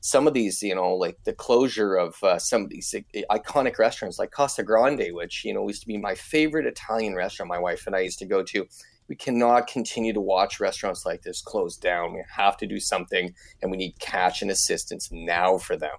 [0.05, 2.93] some of these, you know, like the closure of uh, some of these
[3.31, 7.49] iconic restaurants like Casa Grande, which, you know, used to be my favorite Italian restaurant
[7.49, 8.67] my wife and I used to go to.
[9.09, 12.13] We cannot continue to watch restaurants like this close down.
[12.13, 15.95] We have to do something and we need cash and assistance now for them.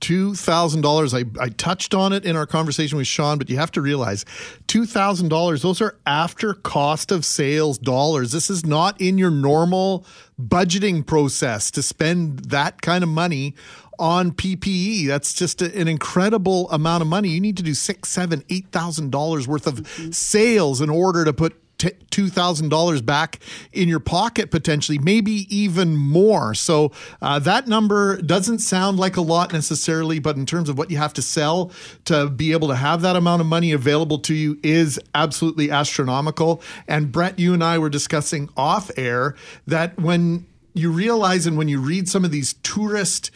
[0.00, 1.38] $2,000.
[1.38, 4.24] I, I touched on it in our conversation with Shaun, but you have to realize
[4.68, 8.32] $2,000, those are after cost of sales dollars.
[8.32, 10.04] This is not in your normal
[10.40, 13.54] budgeting process to spend that kind of money
[13.98, 15.06] on PPE.
[15.06, 17.30] That's just a, an incredible amount of money.
[17.30, 20.10] You need to do six, seven, eight thousand dollars worth of mm-hmm.
[20.10, 23.40] sales in order to put $2,000 back
[23.72, 26.54] in your pocket potentially, maybe even more.
[26.54, 30.90] So uh, that number doesn't sound like a lot necessarily, but in terms of what
[30.90, 31.70] you have to sell
[32.06, 36.62] to be able to have that amount of money available to you is absolutely astronomical.
[36.88, 39.34] And Brett, you and I were discussing off air
[39.66, 43.30] that when you realize and when you read some of these tourist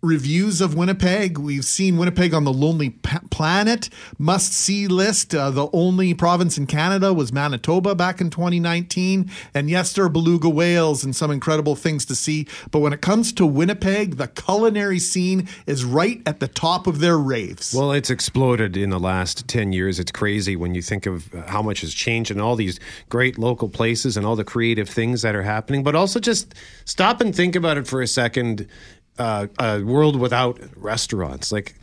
[0.00, 1.38] reviews of Winnipeg.
[1.38, 5.34] We've seen Winnipeg on the Lonely Planet must see list.
[5.34, 9.28] Uh, the only province in Canada was Manitoba back in 2019.
[9.54, 12.46] And yes, there are beluga whales and some incredible things to see.
[12.70, 17.00] But when it comes to Winnipeg, the culinary scene is right at the top of
[17.00, 17.74] their raves.
[17.74, 19.98] Well, it's exploded in the last 10 years.
[19.98, 23.68] It's crazy when you think of how much has changed in all these great local
[23.68, 25.82] places and all the creative things that are happening.
[25.82, 28.68] But also just stop and think about it for a second
[29.18, 31.52] uh, a world without restaurants.
[31.52, 31.74] Like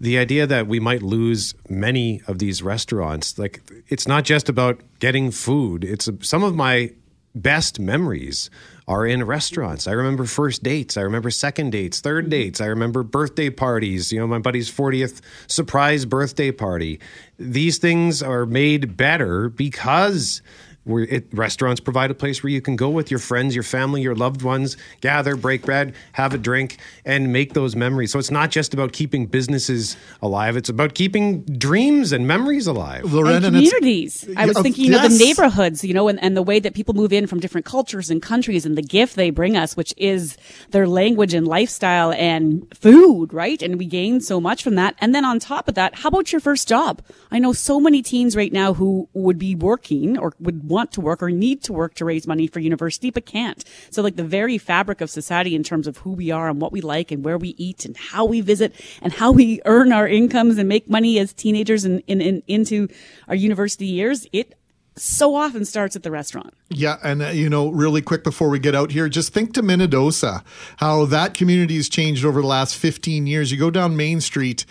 [0.00, 4.80] the idea that we might lose many of these restaurants, like it's not just about
[5.00, 5.84] getting food.
[5.84, 6.92] It's some of my
[7.34, 8.50] best memories
[8.86, 9.86] are in restaurants.
[9.86, 10.96] I remember first dates.
[10.96, 12.60] I remember second dates, third dates.
[12.60, 14.12] I remember birthday parties.
[14.12, 17.00] You know, my buddy's 40th surprise birthday party.
[17.38, 20.42] These things are made better because
[20.88, 24.00] where it, restaurants provide a place where you can go with your friends, your family,
[24.00, 28.10] your loved ones, gather, break bread, have a drink, and make those memories.
[28.12, 33.12] So it's not just about keeping businesses alive; it's about keeping dreams and memories alive.
[33.12, 34.28] Lorraine, and communities.
[34.36, 36.94] I was thinking, you know, the neighborhoods, you know, and, and the way that people
[36.94, 40.36] move in from different cultures and countries, and the gift they bring us, which is
[40.70, 43.60] their language and lifestyle and food, right?
[43.62, 44.94] And we gain so much from that.
[45.00, 47.02] And then on top of that, how about your first job?
[47.30, 50.92] I know so many teens right now who would be working or would want want
[50.92, 53.64] to work or need to work to raise money for university, but can't.
[53.90, 56.70] So like the very fabric of society in terms of who we are and what
[56.70, 58.70] we like and where we eat and how we visit
[59.02, 62.86] and how we earn our incomes and make money as teenagers and, in, in, into
[63.26, 64.54] our university years, it
[64.94, 66.54] so often starts at the restaurant.
[66.70, 69.62] Yeah, and uh, you know, really quick before we get out here, just think to
[69.62, 70.44] Minnedosa,
[70.78, 73.50] how that community has changed over the last 15 years.
[73.50, 74.64] You go down Main Street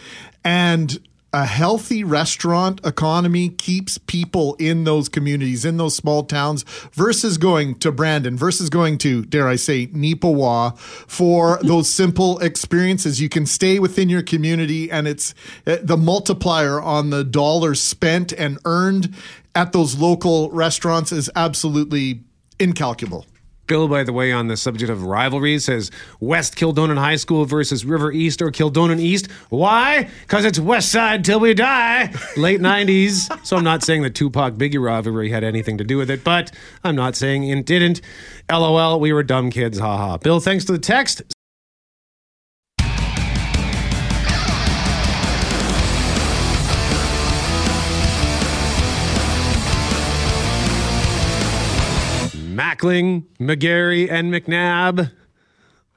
[0.43, 0.99] and
[1.37, 7.75] a healthy restaurant economy keeps people in those communities, in those small towns, versus going
[7.75, 13.21] to Brandon, versus going to, dare I say, Neepawa for those simple experiences.
[13.21, 15.35] You can stay within your community, and it's
[15.67, 19.13] uh, the multiplier on the dollars spent and earned
[19.53, 22.23] at those local restaurants is absolutely
[22.59, 23.27] incalculable.
[23.67, 27.85] Bill, by the way, on the subject of rivalries, says West Kildonan High School versus
[27.85, 29.29] River East or Kildonan East.
[29.49, 30.09] Why?
[30.21, 32.13] Because it's West Side till we die.
[32.37, 33.45] Late 90s.
[33.45, 36.51] So I'm not saying the Tupac Biggie rivalry had anything to do with it, but
[36.83, 38.01] I'm not saying it didn't.
[38.49, 39.79] LOL, we were dumb kids.
[39.79, 40.17] Haha.
[40.17, 41.21] Bill, thanks for the text.
[52.77, 55.11] Mackling, McGarry, and McNabb.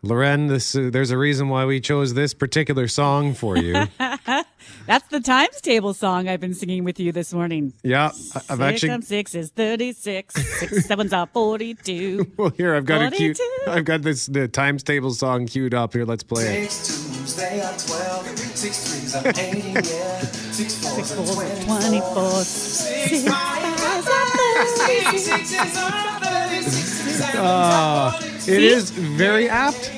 [0.02, 3.74] Loren, this, uh, there's a reason why we chose this particular song for you.
[4.86, 7.74] That's the times table song I've been singing with you this morning.
[7.82, 8.88] Yeah, I've six actually.
[8.88, 10.34] Six six is thirty-six.
[10.34, 12.32] Six sevens are forty-two.
[12.38, 13.14] well, here I've got 42.
[13.14, 13.68] a cute.
[13.68, 15.92] I've got this the times table song queued up.
[15.92, 16.70] Here, let's play it.
[16.70, 18.26] Six twos, they are twelve.
[18.56, 19.72] Six threes are eighty.
[19.72, 20.20] Yeah.
[20.20, 22.30] Six fours, six fours are twenty-four.
[22.44, 25.30] Six fives are thirty.
[27.22, 29.92] Uh, it is very apt.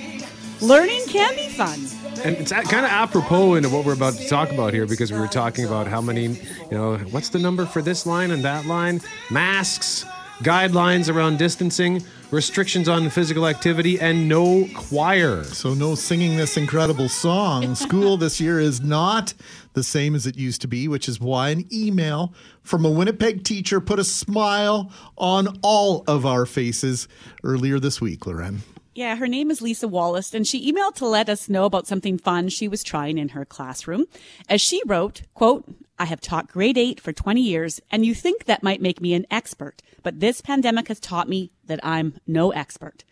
[0.60, 1.80] Learning can be fun.
[2.24, 5.18] And it's kind of apropos into what we're about to talk about here because we
[5.18, 8.66] were talking about how many, you know, what's the number for this line and that
[8.66, 9.00] line?
[9.30, 10.04] Masks,
[10.42, 15.42] guidelines around distancing, restrictions on physical activity, and no choir.
[15.44, 17.74] So, no singing this incredible song.
[17.74, 19.34] School this year is not
[19.74, 22.32] the same as it used to be, which is why an email
[22.62, 27.08] from a Winnipeg teacher put a smile on all of our faces
[27.44, 28.62] earlier this week, Loren.
[28.94, 32.18] Yeah, her name is Lisa Wallace, and she emailed to let us know about something
[32.18, 34.04] fun she was trying in her classroom.
[34.50, 35.64] As she wrote, quote,
[35.98, 39.14] I have taught grade eight for 20 years, and you think that might make me
[39.14, 43.04] an expert, but this pandemic has taught me that I'm no expert.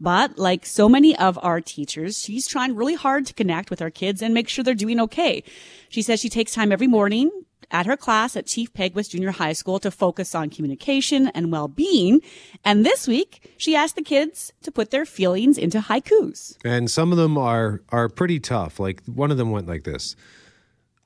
[0.00, 3.90] But like so many of our teachers, she's trying really hard to connect with our
[3.90, 5.42] kids and make sure they're doing okay.
[5.88, 7.30] She says she takes time every morning
[7.70, 12.20] at her class at Chief Peguis Junior High School to focus on communication and well-being.
[12.64, 16.56] And this week, she asked the kids to put their feelings into haikus.
[16.64, 18.78] And some of them are are pretty tough.
[18.78, 20.16] Like one of them went like this.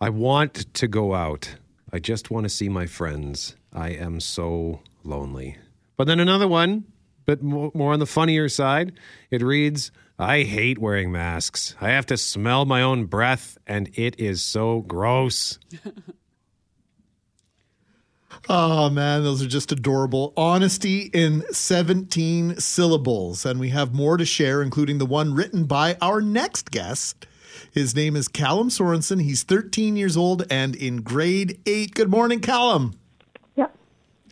[0.01, 1.55] I want to go out.
[1.93, 3.57] I just want to see my friends.
[3.72, 5.57] I am so lonely.
[5.97, 6.84] But then another one,
[7.31, 8.93] but more on the funnier side,
[9.31, 11.76] it reads, I hate wearing masks.
[11.81, 15.59] I have to smell my own breath and it is so gross.
[18.49, 20.33] Oh man, those are just adorable.
[20.37, 23.45] Honesty in 17 syllables.
[23.45, 27.26] And we have more to share, including the one written by our next guest.
[27.72, 29.20] His name is Callum Sorensen.
[29.22, 31.95] He's 13 years old and in grade eight.
[31.95, 32.95] Good morning, Callum.
[33.57, 33.66] Yeah,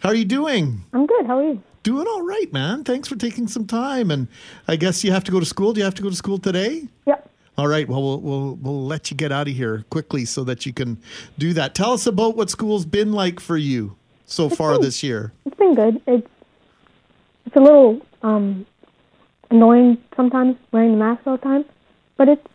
[0.01, 0.84] How are you doing?
[0.92, 1.26] I'm good.
[1.26, 1.62] How are you?
[1.89, 2.84] Doing all right, man.
[2.84, 4.11] Thanks for taking some time.
[4.11, 4.28] And
[4.68, 5.72] I guess you have to go to school.
[5.72, 6.86] Do you have to go to school today?
[7.07, 7.14] Yeah.
[7.57, 7.89] All right.
[7.89, 10.99] Well, we'll we'll, we'll let you get out of here quickly so that you can
[11.39, 11.74] do that.
[11.74, 15.32] Tell us about what school's been like for you so far been- this year.
[15.47, 16.03] It's been good.
[16.07, 16.28] It's
[17.47, 18.66] it's a little um
[19.51, 21.64] annoying sometimes wearing the mask all the time,
[22.18, 22.47] but it's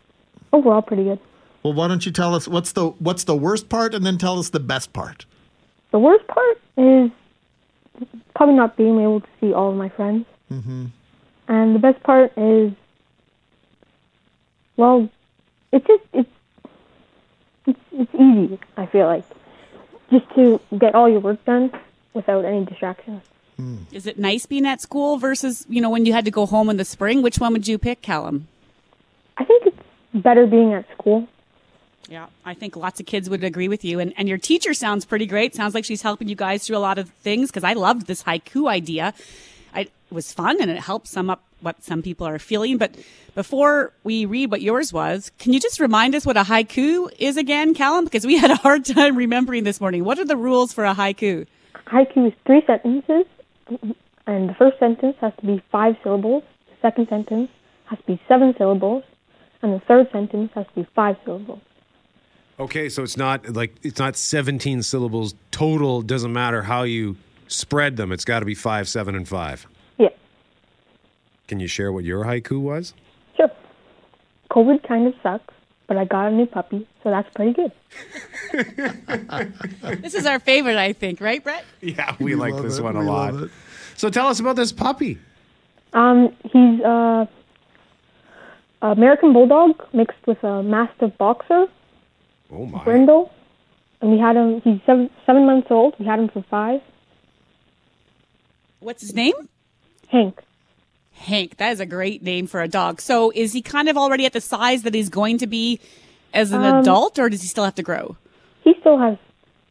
[0.52, 1.18] overall pretty good.
[1.64, 4.38] Well, why don't you tell us what's the what's the worst part, and then tell
[4.38, 5.26] us the best part.
[5.90, 7.10] The worst part is
[8.34, 10.26] probably not being able to see all of my friends.
[10.50, 10.86] Mm-hmm.
[11.48, 12.72] And the best part is,
[14.76, 15.08] well,
[15.72, 16.30] it's just it's
[17.66, 18.58] it's it's easy.
[18.76, 19.24] I feel like
[20.10, 21.72] just to get all your work done
[22.12, 23.22] without any distractions.
[23.92, 26.68] Is it nice being at school versus, you know, when you had to go home
[26.68, 27.22] in the spring?
[27.22, 28.48] Which one would you pick, Callum?
[29.36, 29.76] I think it's
[30.12, 31.28] better being at school.
[32.08, 33.98] Yeah, I think lots of kids would agree with you.
[33.98, 35.54] And, and your teacher sounds pretty great.
[35.54, 38.22] Sounds like she's helping you guys through a lot of things because I loved this
[38.22, 39.14] haiku idea.
[39.74, 42.78] It was fun and it helped sum up what some people are feeling.
[42.78, 42.94] But
[43.34, 47.36] before we read what yours was, can you just remind us what a haiku is
[47.36, 48.04] again, Callum?
[48.04, 50.04] Because we had a hard time remembering this morning.
[50.04, 51.46] What are the rules for a haiku?
[51.86, 53.24] Haiku is three sentences,
[54.26, 56.44] and the first sentence has to be five syllables.
[56.70, 57.50] The second sentence
[57.86, 59.04] has to be seven syllables,
[59.62, 61.60] and the third sentence has to be five syllables.
[62.58, 66.02] Okay, so it's not like it's not 17 syllables total.
[66.02, 67.16] Doesn't matter how you
[67.48, 68.12] spread them.
[68.12, 69.66] It's got to be five, seven, and five.
[69.98, 70.08] Yeah,
[71.48, 72.94] Can you share what your haiku was?
[73.36, 73.50] sure.
[74.50, 75.52] COVID kind of sucks,
[75.88, 77.72] but I got a new puppy, so that's pretty good.
[80.00, 81.64] This is our favorite, I think, right, Brett?
[81.80, 82.82] Yeah, we, like this it.
[82.82, 83.34] one a We lot.
[83.34, 83.50] love it.
[83.96, 85.18] So tell us about this puppy.
[85.92, 87.28] Um, he's a
[88.82, 91.66] American Bulldog mixed with a Mastiff Boxer,
[92.52, 92.84] Oh my!
[92.84, 93.32] Brindle,
[94.00, 94.60] and we had him.
[94.62, 95.94] He's seven seven months old.
[95.98, 96.80] We had him for five.
[98.80, 99.34] What's his name?
[100.08, 100.40] Hank.
[101.12, 101.56] Hank.
[101.56, 103.00] That is a great name for a dog.
[103.00, 105.80] So is he kind of already at the size that he's going to be
[106.34, 108.16] as an Um, adult, or does he still have to grow?
[108.62, 109.16] He still has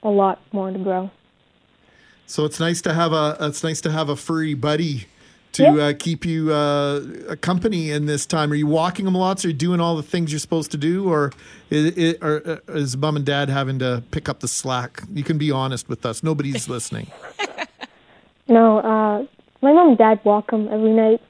[0.02, 1.12] a lot more to grow.
[2.26, 5.06] So it's nice to have a it's nice to have a furry buddy
[5.54, 5.72] to Yeah.
[5.86, 8.52] uh, keep you uh, company in this time.
[8.52, 9.46] Are you walking them lots?
[9.46, 11.32] Are you doing all the things you're supposed to do, or
[11.70, 15.02] is, is, or uh, is mom and dad having to pick up the slack?
[15.14, 16.24] You can be honest with us.
[16.24, 17.12] Nobody's listening.
[18.48, 19.26] No, uh,
[19.62, 21.22] my mom and dad walk him every night,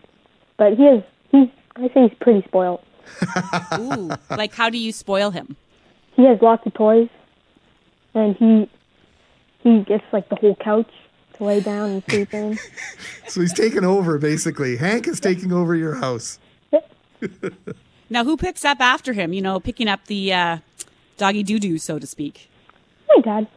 [0.58, 2.82] but he is he's I say he's pretty spoiled.
[3.80, 5.56] Ooh, like how do you spoil him?
[6.16, 7.10] He has lots of toys,
[8.16, 8.68] and he
[9.62, 10.90] he gets like the whole couch
[11.34, 12.58] to lay down and sleep in.
[13.28, 14.78] So he's taking over basically.
[14.78, 16.38] Hank is taking over your house.
[18.10, 19.34] Now, who picks up after him?
[19.34, 20.58] You know, picking up the uh,
[21.18, 22.50] doggy doo doo, so to speak.
[23.10, 23.48] Hi, Dad.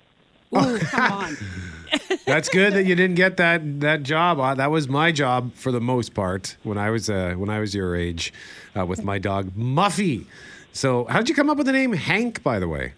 [0.57, 1.37] Ooh, come on.
[2.27, 4.41] That's good that you didn't get that that job.
[4.41, 7.61] Uh, that was my job for the most part when I was uh, when I
[7.61, 8.33] was your age,
[8.75, 10.25] uh, with my dog Muffy.
[10.73, 12.43] So, how did you come up with the name Hank?
[12.43, 12.95] By the way.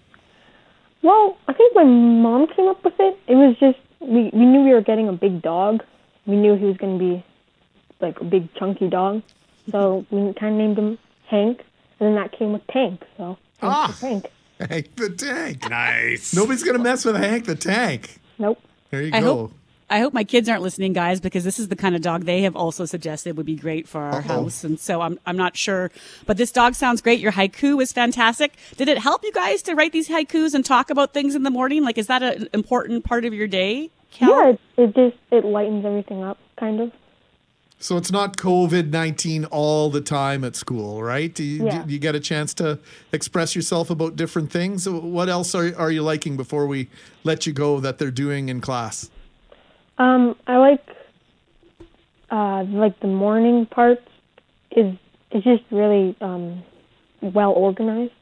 [1.02, 4.62] Well, I think my mom came up with it, it was just we we knew
[4.62, 5.82] we were getting a big dog.
[6.26, 7.24] We knew he was going to be
[8.00, 9.22] like a big chunky dog,
[9.70, 11.58] so we kind of named him Hank,
[12.00, 13.02] and then that came with Tank.
[13.16, 13.86] So Hank Ah.
[14.00, 14.30] the Tank.
[14.70, 15.70] Hank the Tank.
[15.70, 16.34] Nice.
[16.34, 18.18] Nobody's gonna mess with Hank the Tank.
[18.38, 18.60] Nope.
[18.90, 19.26] There you I go.
[19.26, 19.52] hope
[19.90, 22.42] I hope my kids aren't listening, guys, because this is the kind of dog they
[22.42, 24.34] have also suggested would be great for our uh-huh.
[24.34, 24.64] house.
[24.64, 25.90] And so I'm I'm not sure,
[26.26, 27.20] but this dog sounds great.
[27.20, 28.54] Your haiku was fantastic.
[28.76, 31.50] Did it help you guys to write these haikus and talk about things in the
[31.50, 31.82] morning?
[31.84, 33.90] Like, is that an important part of your day?
[34.10, 34.30] Cal?
[34.30, 36.92] Yeah, it, it just it lightens everything up, kind of.
[37.80, 41.32] So it's not COVID nineteen all the time at school, right?
[41.32, 41.84] Do you, Yeah.
[41.84, 42.78] do you get a chance to
[43.12, 44.88] express yourself about different things?
[44.88, 46.88] What else are are you liking before we
[47.22, 49.10] let you go that they're doing in class?
[49.98, 50.84] Um, I like
[52.30, 54.00] uh like the morning part
[54.70, 54.94] is
[55.32, 56.62] is just really um,
[57.20, 58.12] well organized.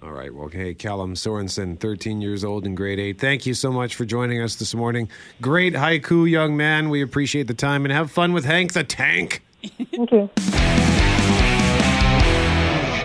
[0.00, 0.32] All right.
[0.32, 3.20] Well, hey, Callum Sorensen, 13 years old in grade eight.
[3.20, 5.08] Thank you so much for joining us this morning.
[5.40, 6.88] Great haiku, young man.
[6.88, 9.42] We appreciate the time and have fun with Hank the Tank.
[9.90, 10.30] Thank you.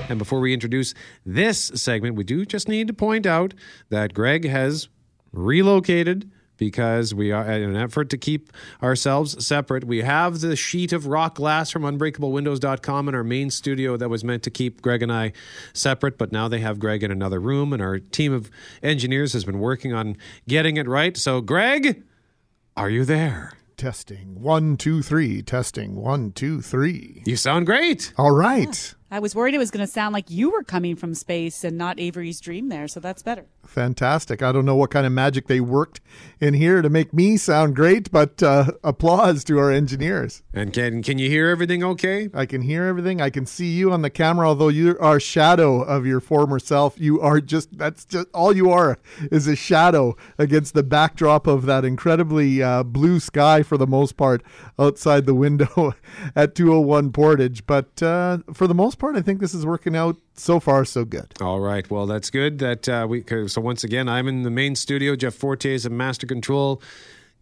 [0.10, 0.94] And before we introduce
[1.26, 3.56] this segment, we do just need to point out
[3.90, 4.88] that Greg has
[5.32, 6.30] relocated
[6.64, 8.50] because we are in an effort to keep
[8.82, 9.84] ourselves separate.
[9.84, 14.24] We have the sheet of rock glass from unbreakablewindows.com in our main studio that was
[14.24, 15.34] meant to keep Greg and I
[15.74, 18.50] separate, but now they have Greg in another room and our team of
[18.82, 20.16] engineers has been working on
[20.48, 21.18] getting it right.
[21.18, 22.02] So Greg,
[22.78, 23.52] are you there?
[23.76, 25.42] Testing one, two, three.
[25.42, 27.24] Testing one, two, three.
[27.26, 28.14] You sound great.
[28.18, 28.96] All right.
[29.14, 31.78] I was worried it was going to sound like you were coming from space and
[31.78, 33.46] not Avery's dream there, so that's better.
[33.64, 34.42] Fantastic.
[34.42, 36.02] I don't know what kind of magic they worked
[36.42, 40.42] in here to make me sound great, but uh, applause to our engineers.
[40.52, 42.30] And can can you hear everything okay?
[42.34, 43.22] I can hear everything.
[43.22, 46.58] I can see you on the camera, although you are a shadow of your former
[46.58, 47.00] self.
[47.00, 48.98] You are just, that's just all you are
[49.32, 54.18] is a shadow against the backdrop of that incredibly uh, blue sky for the most
[54.18, 54.42] part
[54.80, 55.94] outside the window
[56.36, 57.68] at 201 Portage.
[57.68, 61.04] But uh, for the most part, I think this is working out so far so
[61.04, 61.34] good.
[61.42, 61.90] All right.
[61.92, 62.60] Well, that's good.
[62.60, 65.16] That uh, we so once again, I'm in the main studio.
[65.16, 66.82] Jeff Forte is at master control.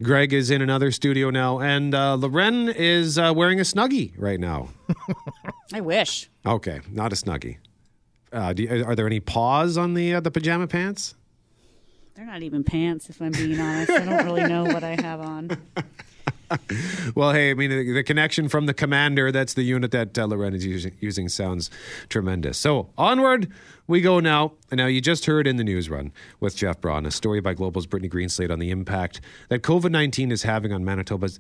[0.02, 4.40] Greg is in another studio now, and uh, Loren is uh, wearing a snuggie right
[4.40, 4.70] now.
[5.74, 6.28] I wish.
[6.44, 7.58] Okay, not a snuggie.
[8.34, 11.14] Uh, do you, are there any paws on the uh, the pajama pants?
[12.16, 13.92] They're not even pants, if I'm being honest.
[13.92, 15.50] I don't really know what I have on.
[17.16, 20.28] Well, hey, I mean, the, the connection from the commander, that's the unit that uh,
[20.28, 21.70] Loren is using, using, sounds
[22.10, 22.58] tremendous.
[22.58, 23.52] So, onward
[23.88, 24.54] we go now.
[24.70, 27.54] And now, you just heard in the news run with Jeff Braun a story by
[27.54, 31.40] Global's Brittany Greenslade on the impact that COVID 19 is having on Manitoba's,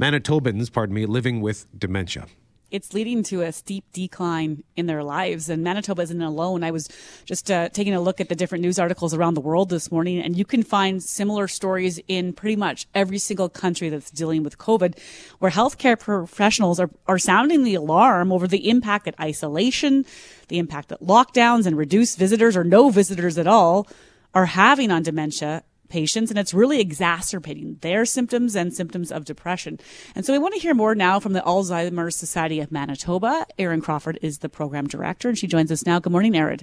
[0.00, 2.26] Manitobans, pardon me, living with dementia
[2.74, 5.48] it's leading to a steep decline in their lives.
[5.48, 6.64] And Manitoba isn't alone.
[6.64, 6.88] I was
[7.24, 10.18] just uh, taking a look at the different news articles around the world this morning,
[10.18, 14.58] and you can find similar stories in pretty much every single country that's dealing with
[14.58, 14.98] COVID,
[15.38, 20.04] where healthcare professionals are, are sounding the alarm over the impact that isolation,
[20.48, 23.86] the impact that lockdowns and reduced visitors or no visitors at all
[24.34, 29.78] are having on dementia patients and it's really exacerbating their symptoms and symptoms of depression.
[30.14, 33.46] And so we want to hear more now from the Alzheimer's Society of Manitoba.
[33.58, 35.98] Erin Crawford is the program director and she joins us now.
[35.98, 36.60] Good morning, Erin.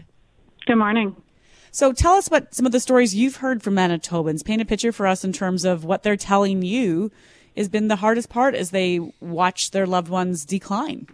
[0.65, 1.15] Good morning.
[1.71, 4.43] So tell us what some of the stories you've heard from Manitobans.
[4.43, 7.11] Paint a picture for us in terms of what they're telling you
[7.55, 11.07] has been the hardest part as they watch their loved ones decline.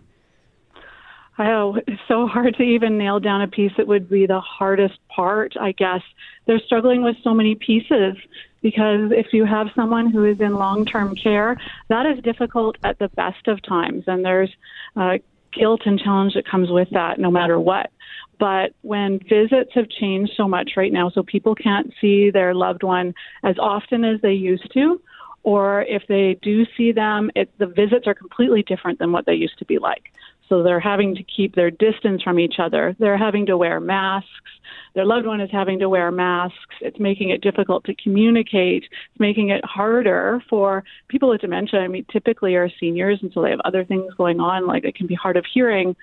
[1.39, 4.97] Oh, it's so hard to even nail down a piece that would be the hardest
[5.07, 6.01] part, I guess.
[6.45, 8.15] They're struggling with so many pieces
[8.63, 11.55] because if you have someone who is in long term care,
[11.89, 14.05] that is difficult at the best of times.
[14.07, 14.49] And there's
[14.95, 15.19] uh,
[15.53, 17.91] guilt and challenge that comes with that no matter what.
[18.39, 22.83] But when visits have changed so much right now, so people can't see their loved
[22.83, 23.13] one
[23.43, 25.01] as often as they used to,
[25.43, 29.33] or if they do see them, it, the visits are completely different than what they
[29.33, 30.11] used to be like.
[30.50, 32.95] So they're having to keep their distance from each other.
[33.00, 34.30] They're having to wear masks.
[34.95, 36.76] Their loved one is having to wear masks.
[36.82, 38.84] It's making it difficult to communicate.
[38.84, 41.82] It's making it harder for people with dementia.
[41.82, 44.95] I mean, typically are seniors, and so they have other things going on, like it
[44.95, 45.95] can be hard of hearing.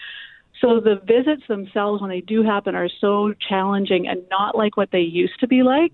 [0.60, 4.90] So the visits themselves, when they do happen, are so challenging and not like what
[4.92, 5.92] they used to be like.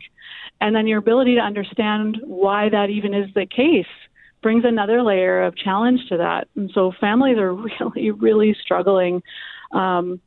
[0.61, 3.87] And then your ability to understand why that even is the case
[4.43, 6.49] brings another layer of challenge to that.
[6.57, 9.23] And so families are really, really struggling.
[9.73, 10.21] Um,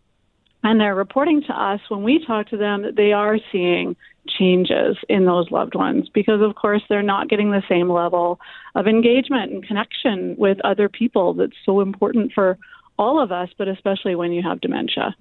[0.63, 3.95] and they're reporting to us when we talk to them that they are seeing
[4.27, 8.39] changes in those loved ones because, of course, they're not getting the same level
[8.73, 12.57] of engagement and connection with other people that's so important for
[12.97, 15.15] all of us, but especially when you have dementia.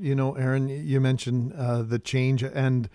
[0.00, 2.88] You know, Erin, you mentioned uh, the change and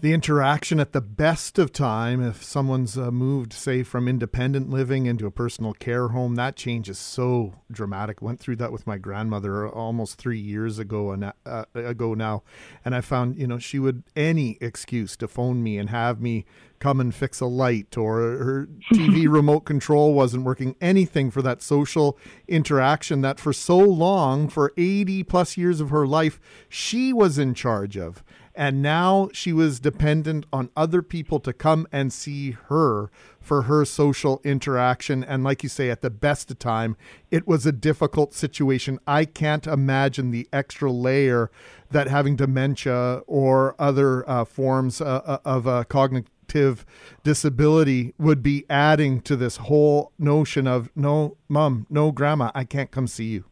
[0.00, 5.06] the interaction at the best of time if someone's uh, moved say from independent living
[5.06, 8.20] into a personal care home that change is so dramatic.
[8.20, 12.42] Went through that with my grandmother almost 3 years ago and uh, ago now
[12.84, 16.44] and i found you know she would any excuse to phone me and have me
[16.78, 21.62] come and fix a light or her TV remote control wasn't working anything for that
[21.62, 26.38] social interaction that for so long for 80 plus years of her life
[26.68, 28.22] she was in charge of
[28.56, 33.84] and now she was dependent on other people to come and see her for her
[33.84, 35.22] social interaction.
[35.22, 36.96] And like you say, at the best of time,
[37.30, 38.98] it was a difficult situation.
[39.06, 41.50] I can't imagine the extra layer
[41.90, 46.86] that having dementia or other uh, forms uh, uh of uh, cognitive cognitive
[47.22, 52.90] disability would be adding to this whole notion of no, mom, no, grandma, I can't
[52.90, 53.44] come see you.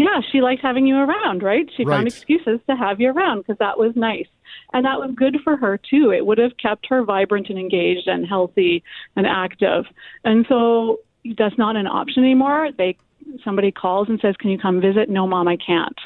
[0.00, 1.70] Yeah, she liked having you around, right?
[1.76, 1.96] She Right.
[1.96, 4.28] found excuses to have you around because that was nice.
[4.72, 6.10] And that was good for her too.
[6.10, 8.82] It would have kept her vibrant and engaged and healthy
[9.14, 9.84] and active.
[10.24, 11.00] And so
[11.36, 12.70] that's not an option anymore.
[12.78, 12.96] They
[13.44, 16.00] somebody calls and says, "Can you come visit?" No, mom, I can't.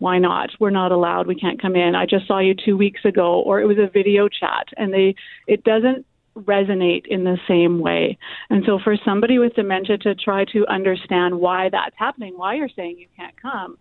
[0.00, 0.50] Why not?
[0.60, 1.26] We're not allowed.
[1.26, 1.94] We can't come in.
[1.94, 5.14] I just saw you 2 weeks ago or it was a video chat and they
[5.46, 6.04] it doesn't
[6.36, 8.18] resonate in the same way.
[8.50, 12.68] And so for somebody with dementia to try to understand why that's happening, why you're
[12.74, 13.78] saying you can't come,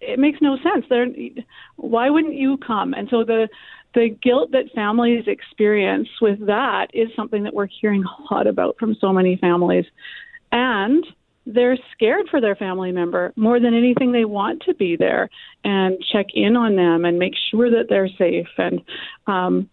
[0.00, 0.84] it makes no sense.
[0.88, 1.06] There
[1.76, 2.94] why wouldn't you come?
[2.94, 3.48] And so the
[3.94, 8.76] the guilt that families experience with that is something that we're hearing a lot about
[8.78, 9.84] from so many families.
[10.52, 11.04] And
[11.46, 15.28] they're scared for their family member more than anything they want to be there
[15.64, 18.80] and check in on them and make sure that they're safe and
[19.26, 19.68] um,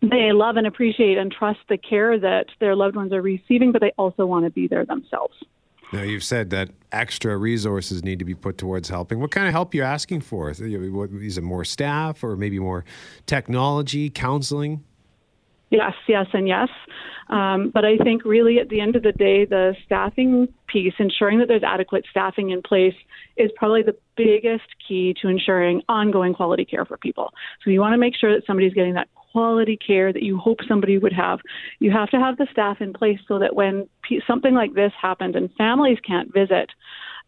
[0.00, 3.80] they love and appreciate and trust the care that their loved ones are receiving, but
[3.80, 5.34] they also want to be there themselves.
[5.92, 9.20] Now, you've said that extra resources need to be put towards helping.
[9.20, 10.50] What kind of help are you asking for?
[10.50, 12.84] Is it more staff or maybe more
[13.24, 14.84] technology, counseling?
[15.70, 16.68] Yes, yes, and yes.
[17.28, 21.38] Um, but I think really at the end of the day, the staffing piece, ensuring
[21.40, 22.94] that there's adequate staffing in place,
[23.36, 27.32] is probably the biggest key to ensuring ongoing quality care for people.
[27.62, 30.58] So you want to make sure that somebody's getting that quality care that you hope
[30.66, 31.40] somebody would have.
[31.80, 33.88] You have to have the staff in place so that when
[34.26, 36.70] something like this happens and families can't visit,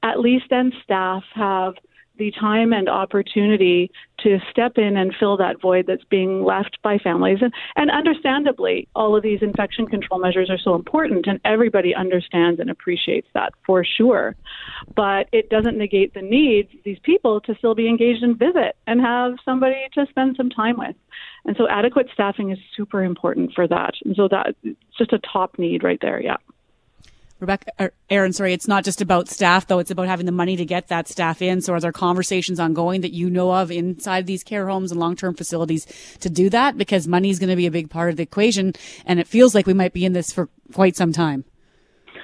[0.03, 1.75] at least then staff have
[2.21, 3.91] the time and opportunity
[4.21, 7.39] to step in and fill that void that's being left by families.
[7.41, 12.61] And, and understandably, all of these infection control measures are so important, and everybody understands
[12.61, 14.37] and appreciates that for sure.
[14.95, 19.01] But it doesn't negate the need these people to still be engaged and visit and
[19.01, 20.95] have somebody to spend some time with.
[21.47, 23.95] And so adequate staffing is super important for that.
[24.05, 24.57] And so that's
[24.99, 26.37] just a top need right there, yeah.
[27.41, 29.79] Rebecca, Erin, sorry, it's not just about staff though.
[29.79, 31.61] It's about having the money to get that staff in.
[31.63, 35.35] So are there conversations ongoing that you know of inside these care homes and long-term
[35.35, 35.87] facilities
[36.21, 36.77] to do that?
[36.77, 38.75] Because money is going to be a big part of the equation.
[39.07, 41.45] And it feels like we might be in this for quite some time.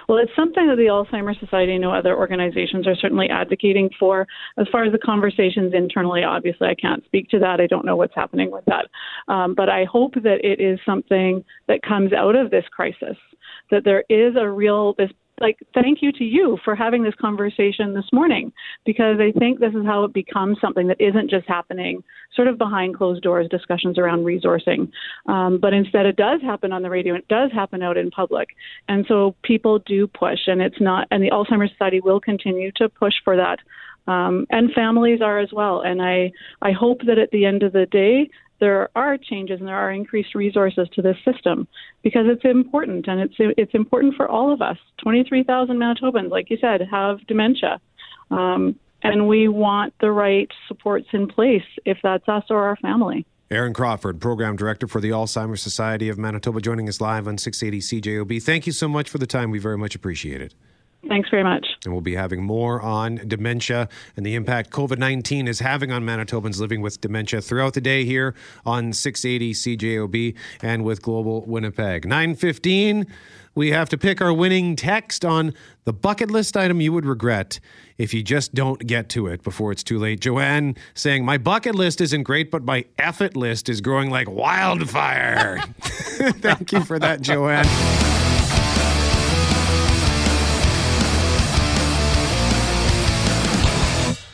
[0.09, 4.27] Well, it's something that the Alzheimer's Society and other organizations are certainly advocating for.
[4.57, 7.61] As far as the conversations internally, obviously, I can't speak to that.
[7.61, 8.87] I don't know what's happening with that.
[9.27, 13.17] Um, but I hope that it is something that comes out of this crisis,
[13.71, 15.11] that there is a real, this
[15.41, 18.53] like thank you to you for having this conversation this morning
[18.85, 22.03] because I think this is how it becomes something that isn't just happening
[22.35, 24.91] sort of behind closed doors discussions around resourcing,
[25.27, 27.15] um, but instead it does happen on the radio.
[27.15, 28.49] It does happen out in public,
[28.89, 31.07] and so people do push, and it's not.
[31.11, 33.59] And the Alzheimer's Society will continue to push for that.
[34.09, 35.81] Um, and families are as well.
[35.81, 36.31] And I,
[36.63, 39.91] I hope that at the end of the day, there are changes and there are
[39.91, 41.69] increased resources to this system
[42.03, 44.79] because it's important and it's it's important for all of us.
[44.99, 47.81] Twenty three thousand Manitobans, like you said, have dementia,
[48.31, 53.27] um, and we want the right supports in place if that's us or our family.
[53.49, 58.01] Erin Crawford, Program Director for the Alzheimer's Society of Manitoba, joining us live on 680
[58.01, 58.43] CJOB.
[58.43, 59.53] Thank you so much for the time.
[59.53, 60.53] We very much appreciate it.
[61.09, 61.67] Thanks very much.
[61.85, 66.05] And we'll be having more on dementia and the impact COVID 19 is having on
[66.05, 68.35] Manitobans living with dementia throughout the day here
[68.65, 72.05] on 680 CJOB and with Global Winnipeg.
[72.05, 73.07] 915,
[73.55, 75.55] we have to pick our winning text on
[75.85, 77.59] the bucket list item you would regret
[77.97, 80.21] if you just don't get to it before it's too late.
[80.21, 85.61] Joanne saying, My bucket list isn't great, but my effort list is growing like wildfire.
[85.81, 87.67] Thank you for that, Joanne.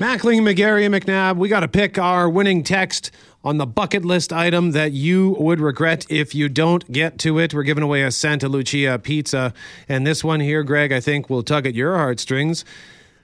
[0.03, 3.13] Mackling, McGarry, and McNabb, we got to pick our winning text
[3.45, 7.55] on the bucket list item that you would regret if you don't get to it.
[7.55, 9.55] We're giving away a Santa Lucia pizza.
[9.89, 12.65] And this one here, Greg, I think will tug at your heartstrings.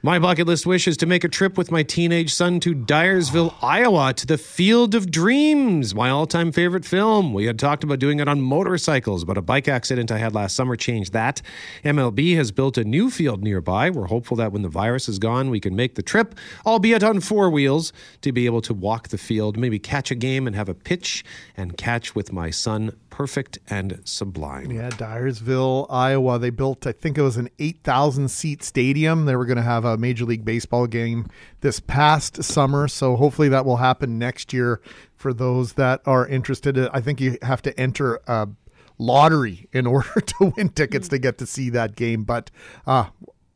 [0.00, 3.52] My bucket list wish is to make a trip with my teenage son to Dyersville,
[3.60, 7.34] Iowa, to the Field of Dreams, my all time favorite film.
[7.34, 10.54] We had talked about doing it on motorcycles, but a bike accident I had last
[10.54, 11.42] summer changed that.
[11.84, 13.90] MLB has built a new field nearby.
[13.90, 17.18] We're hopeful that when the virus is gone, we can make the trip, albeit on
[17.18, 20.68] four wheels, to be able to walk the field, maybe catch a game and have
[20.68, 21.24] a pitch
[21.56, 22.92] and catch with my son.
[23.18, 24.70] Perfect and sublime.
[24.70, 26.38] Yeah, Dyersville, Iowa.
[26.38, 29.24] They built, I think it was an 8,000 seat stadium.
[29.24, 31.26] They were going to have a Major League Baseball game
[31.60, 32.86] this past summer.
[32.86, 34.80] So hopefully that will happen next year
[35.16, 36.78] for those that are interested.
[36.78, 38.50] I think you have to enter a
[38.98, 42.22] lottery in order to win tickets to get to see that game.
[42.22, 42.52] But
[42.86, 43.06] uh,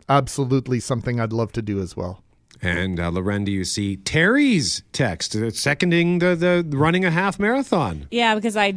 [0.09, 2.25] absolutely something I'd love to do as well.
[2.61, 7.39] And uh, Loren, do you see Terry's text uh, seconding the, the running a half
[7.39, 8.09] marathon?
[8.11, 8.75] Yeah, because I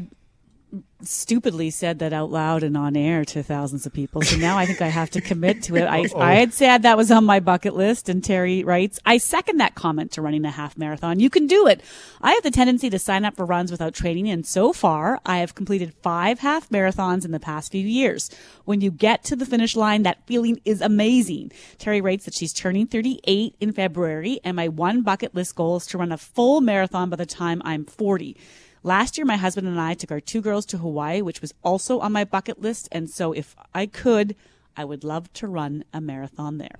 [1.01, 4.21] stupidly said that out loud and on air to thousands of people.
[4.21, 5.83] So now I think I have to commit to it.
[5.83, 9.57] I, I had said that was on my bucket list, and Terry writes, I second
[9.57, 11.19] that comment to running a half marathon.
[11.19, 11.81] You can do it.
[12.21, 15.37] I have the tendency to sign up for runs without training, and so far I
[15.37, 18.29] have completed five half marathons in the past few years.
[18.65, 21.51] When you get to the finish line, that feeling is amazing.
[21.77, 25.85] Terry writes that she's turning 38 in February, and my one bucket list goal is
[25.87, 28.37] to run a full marathon by the time I'm 40.
[28.85, 32.01] Last year, my husband and I took our two girls to Hawaii, which was also
[32.01, 32.87] on my bucket list.
[32.91, 34.35] And so if I could,
[34.77, 36.77] I would love to run a marathon there.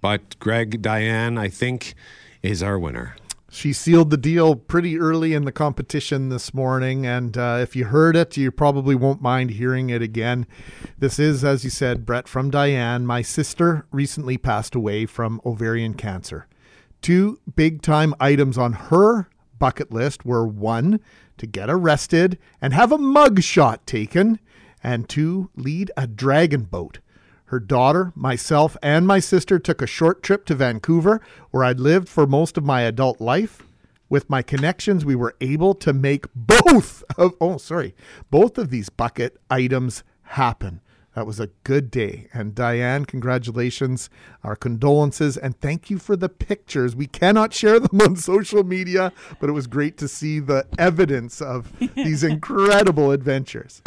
[0.00, 1.94] But Greg, Diane, I think,
[2.42, 3.14] is our winner.
[3.48, 7.06] She sealed the deal pretty early in the competition this morning.
[7.06, 10.48] And uh, if you heard it, you probably won't mind hearing it again.
[10.98, 13.06] This is, as you said, Brett, from Diane.
[13.06, 16.48] My sister recently passed away from ovarian cancer.
[17.00, 19.28] Two big time items on her
[19.60, 21.00] bucket list were one,
[21.38, 24.38] to get arrested and have a mug shot taken,
[24.82, 26.98] and to lead a dragon boat.
[27.46, 31.20] Her daughter, myself, and my sister took a short trip to Vancouver,
[31.50, 33.62] where I'd lived for most of my adult life.
[34.08, 37.94] With my connections, we were able to make both of oh sorry,
[38.30, 40.80] both of these bucket items happen.
[41.14, 42.26] That was a good day.
[42.34, 44.10] And Diane, congratulations,
[44.42, 46.96] our condolences, and thank you for the pictures.
[46.96, 51.40] We cannot share them on social media, but it was great to see the evidence
[51.40, 53.80] of these incredible adventures.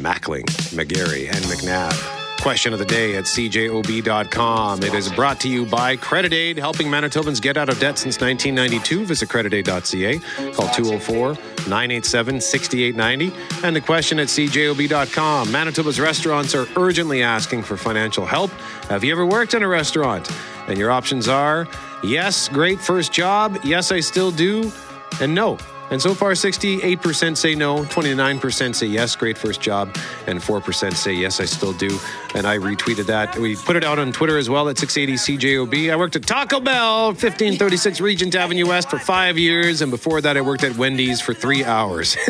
[0.00, 2.19] Mackling, McGarry, and McNabb.
[2.40, 4.82] Question of the day at cjob.com.
[4.82, 8.18] It is brought to you by Credit Aid, helping Manitobans get out of debt since
[8.18, 9.04] 1992.
[9.04, 10.18] Visit creditaid.ca.
[10.52, 11.34] Call 204
[11.68, 13.66] 987 6890.
[13.66, 15.52] And the question at cjob.com.
[15.52, 18.50] Manitoba's restaurants are urgently asking for financial help.
[18.88, 20.30] Have you ever worked in a restaurant?
[20.66, 21.68] And your options are
[22.02, 23.58] yes, great first job.
[23.62, 24.72] Yes, I still do.
[25.20, 25.58] And no,
[25.90, 31.12] and so far, 68% say no, 29% say yes, great first job, and 4% say
[31.12, 31.98] yes, I still do.
[32.34, 33.36] And I retweeted that.
[33.36, 35.92] We put it out on Twitter as well at 680 CJOB.
[35.92, 39.82] I worked at Taco Bell, 1536 Regent Avenue West for five years.
[39.82, 42.16] And before that, I worked at Wendy's for three hours.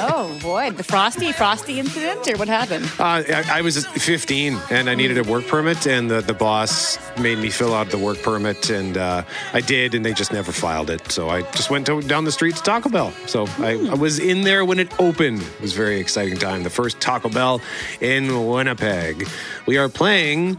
[0.00, 0.72] oh, boy.
[0.72, 2.84] The Frosty, Frosty incident, or what happened?
[2.98, 6.98] Uh, I, I, was 15 and I needed a work permit, and the, the boss
[7.16, 8.70] made me fill out the work permit.
[8.70, 9.22] And uh,
[9.52, 11.12] I did, and they just never filed it.
[11.12, 13.12] So I just went to, down the street to Taco Bell.
[13.26, 13.88] So mm.
[13.88, 15.42] I, I, was in there when it opened.
[15.42, 16.62] It was a very exciting time.
[16.62, 17.60] The first Taco Bell
[18.00, 19.28] in Winnipeg.
[19.66, 20.58] We are playing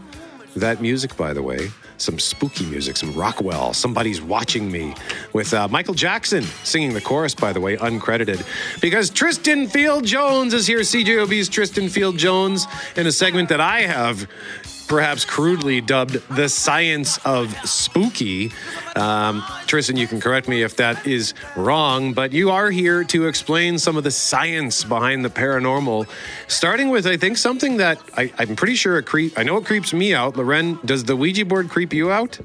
[0.56, 1.70] that music, by the way.
[1.98, 3.72] Some spooky music, some Rockwell.
[3.72, 4.94] Somebody's watching me
[5.32, 8.44] with uh, Michael Jackson singing the chorus, by the way, uncredited.
[8.80, 13.82] Because Tristan Field Jones is here, CJOB's Tristan Field Jones, in a segment that I
[13.82, 14.28] have
[14.86, 18.52] perhaps crudely dubbed the science of spooky.
[18.94, 23.26] Um, Tristan, you can correct me if that is wrong, but you are here to
[23.26, 26.08] explain some of the science behind the paranormal,
[26.48, 29.38] starting with, I think, something that I, am pretty sure it creep.
[29.38, 30.36] I know it creeps me out.
[30.36, 32.38] Loren, does the Ouija board creep you out?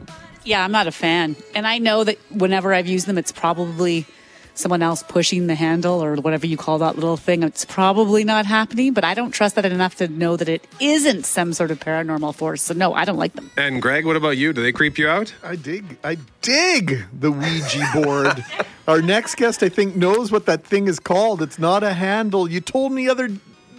[0.44, 1.36] Yeah, I'm not a fan.
[1.54, 4.08] And I know that whenever I've used them, it's probably
[4.54, 7.44] someone else pushing the handle or whatever you call that little thing.
[7.44, 11.26] It's probably not happening, but I don't trust that enough to know that it isn't
[11.26, 12.62] some sort of paranormal force.
[12.62, 13.52] So no, I don't like them.
[13.58, 14.54] And Greg, what about you?
[14.54, 15.34] Do they creep you out?
[15.44, 15.98] I dig.
[16.04, 18.44] I dig the Ouija board.
[18.88, 21.42] Our next guest, I think, knows what that thing is called.
[21.42, 22.50] It's not a handle.
[22.50, 23.30] You told me other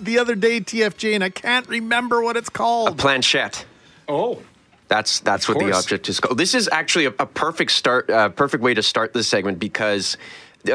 [0.00, 2.88] the other day, TFJ, and I can't remember what it's called.
[2.88, 3.64] A planchette.
[4.08, 4.42] Oh.
[4.88, 6.36] That's that's what the object is called.
[6.36, 10.18] This is actually a, a perfect start, uh, perfect way to start this segment because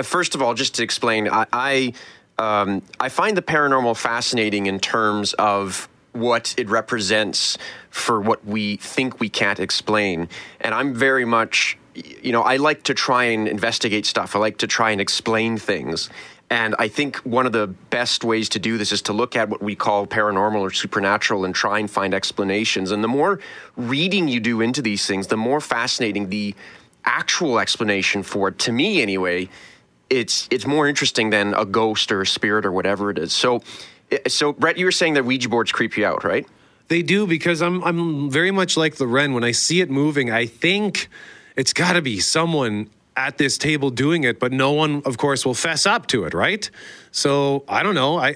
[0.03, 1.93] first of all, just to explain, I I,
[2.37, 7.57] um, I find the paranormal fascinating in terms of what it represents
[7.89, 10.29] for what we think we can't explain,
[10.61, 14.35] and I'm very much, you know, I like to try and investigate stuff.
[14.35, 16.09] I like to try and explain things.
[16.49, 19.49] And I think one of the best ways to do this is to look at
[19.49, 22.91] what we call paranormal or supernatural and try and find explanations.
[22.91, 23.39] And the more
[23.75, 26.55] reading you do into these things, the more fascinating the
[27.03, 29.49] actual explanation for it, to me anyway,
[30.09, 33.33] it's it's more interesting than a ghost or a spirit or whatever it is.
[33.33, 33.61] So,
[34.27, 36.47] so Brett, you were saying that Ouija boards creep you out, right?
[36.87, 39.33] They do because I'm I'm very much like Loren.
[39.33, 41.09] When I see it moving, I think
[41.55, 45.43] it's got to be someone at this table doing it, but no one, of course,
[45.45, 46.69] will fess up to it, right?
[47.11, 48.17] So I don't know.
[48.17, 48.35] I.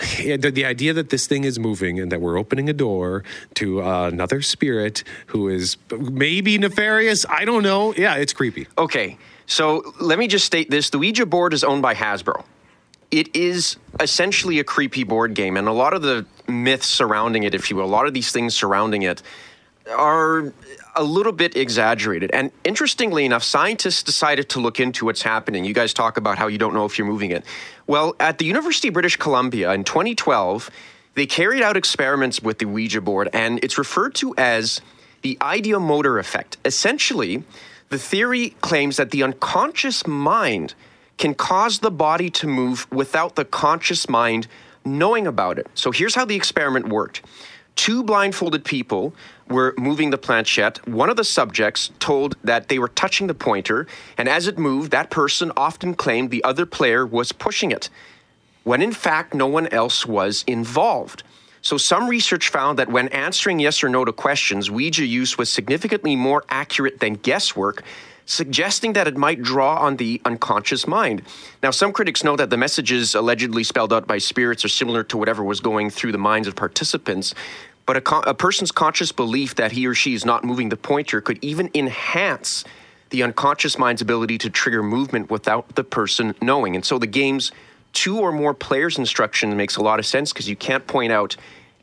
[0.40, 3.24] The, the, idea that this thing is moving and that we're opening a door
[3.54, 7.92] to uh, another spirit who is maybe nefarious, I don't know.
[7.94, 8.66] Yeah, it's creepy.
[8.78, 12.44] Okay, so let me just state this the Ouija board is owned by Hasbro.
[13.10, 17.54] It is essentially a creepy board game, and a lot of the myths surrounding it,
[17.54, 19.22] if you will, a lot of these things surrounding it,
[19.90, 20.52] are
[20.96, 22.30] a little bit exaggerated.
[22.32, 25.64] And interestingly enough, scientists decided to look into what's happening.
[25.64, 27.44] You guys talk about how you don't know if you're moving it.
[27.86, 30.70] Well, at the University of British Columbia in 2012,
[31.14, 34.80] they carried out experiments with the Ouija board, and it's referred to as
[35.22, 36.56] the ideomotor effect.
[36.64, 37.42] Essentially,
[37.88, 40.74] the theory claims that the unconscious mind
[41.18, 44.46] can cause the body to move without the conscious mind
[44.84, 45.66] knowing about it.
[45.74, 47.22] So here's how the experiment worked.
[47.80, 49.14] Two blindfolded people
[49.48, 50.86] were moving the planchette.
[50.86, 53.86] One of the subjects told that they were touching the pointer,
[54.18, 57.88] and as it moved, that person often claimed the other player was pushing it,
[58.64, 61.22] when in fact no one else was involved.
[61.62, 65.48] So, some research found that when answering yes or no to questions, Ouija use was
[65.48, 67.82] significantly more accurate than guesswork,
[68.30, 71.22] suggesting that it might draw on the unconscious mind.
[71.62, 75.16] Now, some critics note that the messages allegedly spelled out by spirits are similar to
[75.16, 77.34] whatever was going through the minds of participants.
[77.90, 80.76] But a, co- a person's conscious belief that he or she is not moving the
[80.76, 82.62] pointer could even enhance
[83.08, 86.76] the unconscious mind's ability to trigger movement without the person knowing.
[86.76, 87.50] And so the game's
[87.92, 91.34] two or more players instruction makes a lot of sense because you can't point out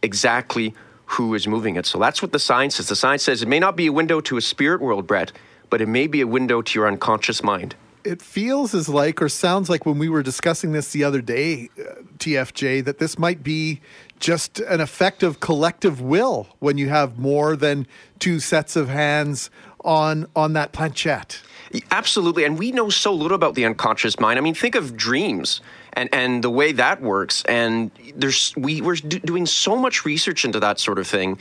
[0.02, 0.74] exactly
[1.08, 1.86] who is moving it.
[1.86, 2.88] So that's what the science says.
[2.88, 5.34] The science says it may not be a window to a spirit world, Brett,
[5.70, 7.76] but it may be a window to your unconscious mind.
[8.08, 11.70] It feels as like, or sounds like when we were discussing this the other day,
[11.78, 13.82] uh, TFJ, that this might be
[14.20, 17.86] just an effect of collective will when you have more than
[18.20, 19.50] two sets of hands
[19.84, 21.42] on on that planchette.
[21.92, 24.40] Absolutely, and we know so little about the unconscious mind.
[24.40, 25.62] I mean, think of dreams
[25.94, 27.44] and and the way that works.
[27.44, 31.38] And there's we we're do, doing so much research into that sort of thing.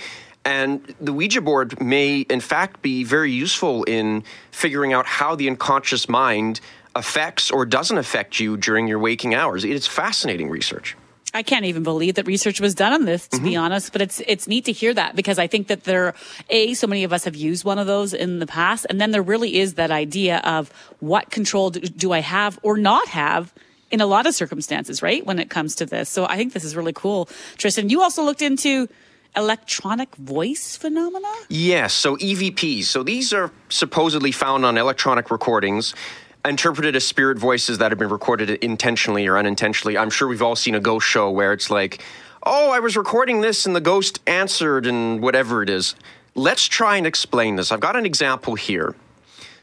[0.46, 4.22] And the Ouija board may, in fact, be very useful in
[4.52, 6.60] figuring out how the unconscious mind
[6.94, 9.64] affects or doesn't affect you during your waking hours.
[9.64, 10.96] It's fascinating research.
[11.34, 13.44] I can't even believe that research was done on this, to mm-hmm.
[13.44, 13.92] be honest.
[13.92, 16.14] But it's it's neat to hear that because I think that there,
[16.48, 19.10] a so many of us have used one of those in the past, and then
[19.10, 20.70] there really is that idea of
[21.00, 23.52] what control do, do I have or not have
[23.90, 25.26] in a lot of circumstances, right?
[25.26, 27.90] When it comes to this, so I think this is really cool, Tristan.
[27.90, 28.88] You also looked into
[29.36, 31.32] electronic voice phenomena?
[31.48, 32.84] Yes, so EVPs.
[32.84, 35.94] So these are supposedly found on electronic recordings
[36.44, 39.98] interpreted as spirit voices that have been recorded intentionally or unintentionally.
[39.98, 42.02] I'm sure we've all seen a ghost show where it's like,
[42.44, 45.94] "Oh, I was recording this and the ghost answered and whatever it is."
[46.34, 47.72] Let's try and explain this.
[47.72, 48.94] I've got an example here.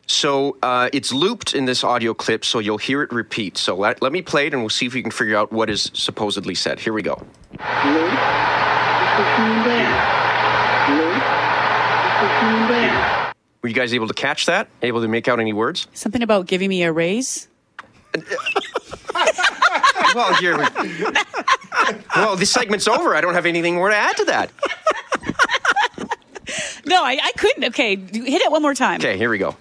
[0.05, 3.57] So uh, it's looped in this audio clip, so you'll hear it repeat.
[3.57, 5.69] So let, let me play it and we'll see if we can figure out what
[5.69, 6.79] is supposedly said.
[6.79, 7.21] Here we go.
[13.61, 14.67] Were you guys able to catch that?
[14.81, 15.87] Able to make out any words?
[15.93, 17.47] Something about giving me a raise?
[20.13, 20.65] well, here we.
[22.15, 23.15] well, this segment's over.
[23.15, 24.51] I don't have anything more to add to that.
[26.85, 27.63] no, I, I couldn't.
[27.65, 28.99] Okay, hit it one more time.
[28.99, 29.55] Okay, here we go.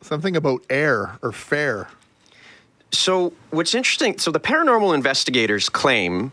[0.00, 1.88] Something about air or fair.
[2.90, 6.32] So, what's interesting, so the paranormal investigators claim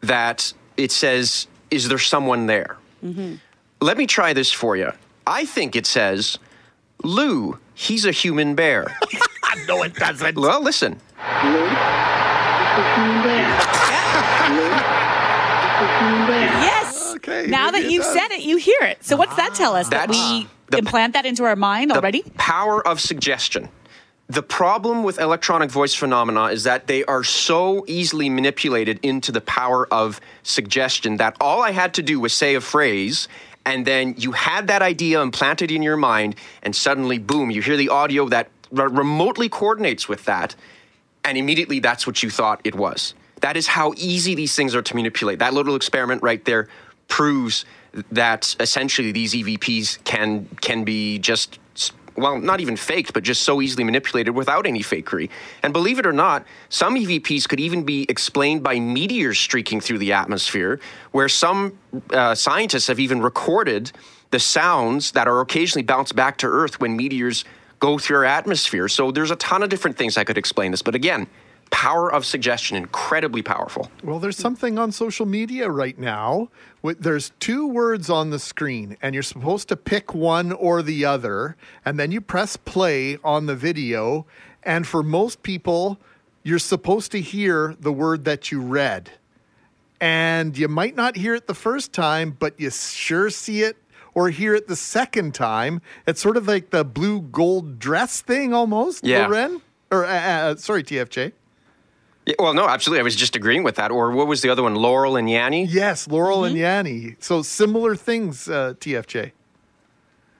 [0.00, 2.76] that it says, Is there someone there?
[3.04, 3.34] Mm-hmm.
[3.80, 4.92] Let me try this for you.
[5.26, 6.38] I think it says,
[7.02, 8.96] Lou, he's a human bear.
[9.68, 10.36] no, it doesn't.
[10.36, 11.00] Well, listen.
[16.60, 16.89] yes.
[17.22, 19.04] Okay, now that you've said it, you hear it.
[19.04, 19.88] So, what's that tell us?
[19.90, 22.22] that we implant that into our mind already?
[22.36, 23.68] Power of suggestion.
[24.28, 29.40] The problem with electronic voice phenomena is that they are so easily manipulated into the
[29.40, 33.28] power of suggestion that all I had to do was say a phrase
[33.66, 37.76] and then you had that idea implanted in your mind and suddenly boom you hear
[37.76, 40.54] the audio that remotely coordinates with that
[41.24, 44.82] and immediately that's what you thought it was that is how easy these things are
[44.82, 46.68] to manipulate that little experiment right there
[47.10, 47.66] proves
[48.10, 51.58] that essentially these evps can can be just
[52.16, 55.30] well, not even faked, but just so easily manipulated without any fakery.
[55.62, 59.98] And believe it or not, some EVPs could even be explained by meteors streaking through
[59.98, 60.80] the atmosphere,
[61.12, 61.78] where some
[62.12, 63.92] uh, scientists have even recorded
[64.30, 67.44] the sounds that are occasionally bounced back to Earth when meteors
[67.78, 68.86] go through our atmosphere.
[68.88, 70.82] So there's a ton of different things I could explain this.
[70.82, 71.26] But again,
[71.70, 76.48] power of suggestion incredibly powerful well there's something on social media right now
[76.82, 81.56] there's two words on the screen and you're supposed to pick one or the other
[81.84, 84.26] and then you press play on the video
[84.62, 85.98] and for most people
[86.42, 89.10] you're supposed to hear the word that you read
[90.00, 93.76] and you might not hear it the first time but you sure see it
[94.14, 98.54] or hear it the second time it's sort of like the blue gold dress thing
[98.54, 99.26] almost yeah.
[99.26, 99.60] Loren?
[99.90, 101.32] or uh, uh, sorry tfj
[102.30, 103.00] Yeah, well, no, absolutely.
[103.00, 103.90] I was just agreeing with that.
[103.90, 104.76] Or what was the other one?
[104.76, 105.64] Laurel and Yanni?
[105.64, 107.16] Yes, Laurel and Yanni.
[107.18, 109.32] So similar things, uh, TFJ.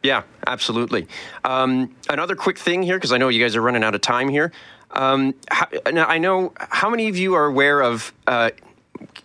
[0.04, 1.08] Yeah, absolutely.
[1.44, 4.28] Um, another quick thing here, because I know you guys are running out of time
[4.28, 4.52] here.
[4.92, 8.50] Um, how, now, I know how many of you are aware of uh,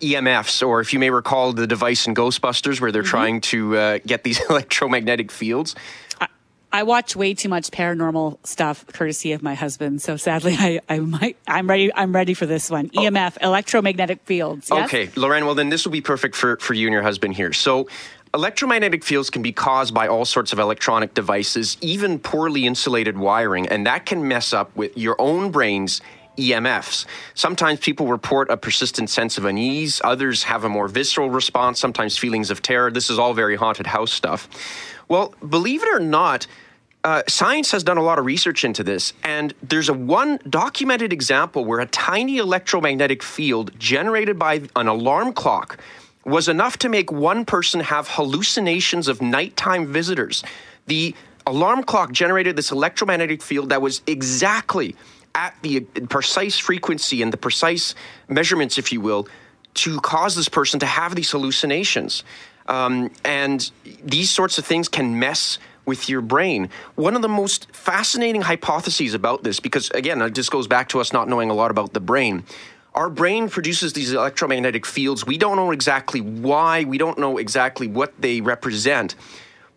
[0.00, 3.98] EMFs, or if you may recall the device in Ghostbusters where they're trying to uh,
[4.04, 5.76] get these electromagnetic fields.
[6.76, 10.02] I watch way too much paranormal stuff, courtesy of my husband.
[10.02, 11.90] So sadly, I, I might, I'm ready.
[11.94, 12.90] I'm ready for this one.
[12.94, 13.00] Oh.
[13.00, 14.68] EMF, electromagnetic fields.
[14.70, 14.84] Yes?
[14.84, 17.54] Okay, Loren, well, then this will be perfect for, for you and your husband here.
[17.54, 17.88] So,
[18.34, 23.66] electromagnetic fields can be caused by all sorts of electronic devices, even poorly insulated wiring,
[23.68, 26.02] and that can mess up with your own brain's
[26.36, 27.06] EMFs.
[27.32, 32.18] Sometimes people report a persistent sense of unease, others have a more visceral response, sometimes
[32.18, 32.90] feelings of terror.
[32.90, 34.46] This is all very haunted house stuff.
[35.08, 36.46] Well, believe it or not,
[37.06, 41.12] uh, science has done a lot of research into this, and there's a one documented
[41.12, 45.78] example where a tiny electromagnetic field generated by an alarm clock
[46.24, 50.42] was enough to make one person have hallucinations of nighttime visitors.
[50.86, 51.14] The
[51.46, 54.96] alarm clock generated this electromagnetic field that was exactly
[55.36, 57.94] at the precise frequency and the precise
[58.26, 59.28] measurements, if you will,
[59.74, 62.24] to cause this person to have these hallucinations.
[62.66, 63.70] Um, and
[64.02, 66.68] these sorts of things can mess with your brain.
[66.96, 71.00] One of the most fascinating hypotheses about this, because again, it just goes back to
[71.00, 72.44] us not knowing a lot about the brain.
[72.94, 75.26] Our brain produces these electromagnetic fields.
[75.26, 79.14] We don't know exactly why, we don't know exactly what they represent.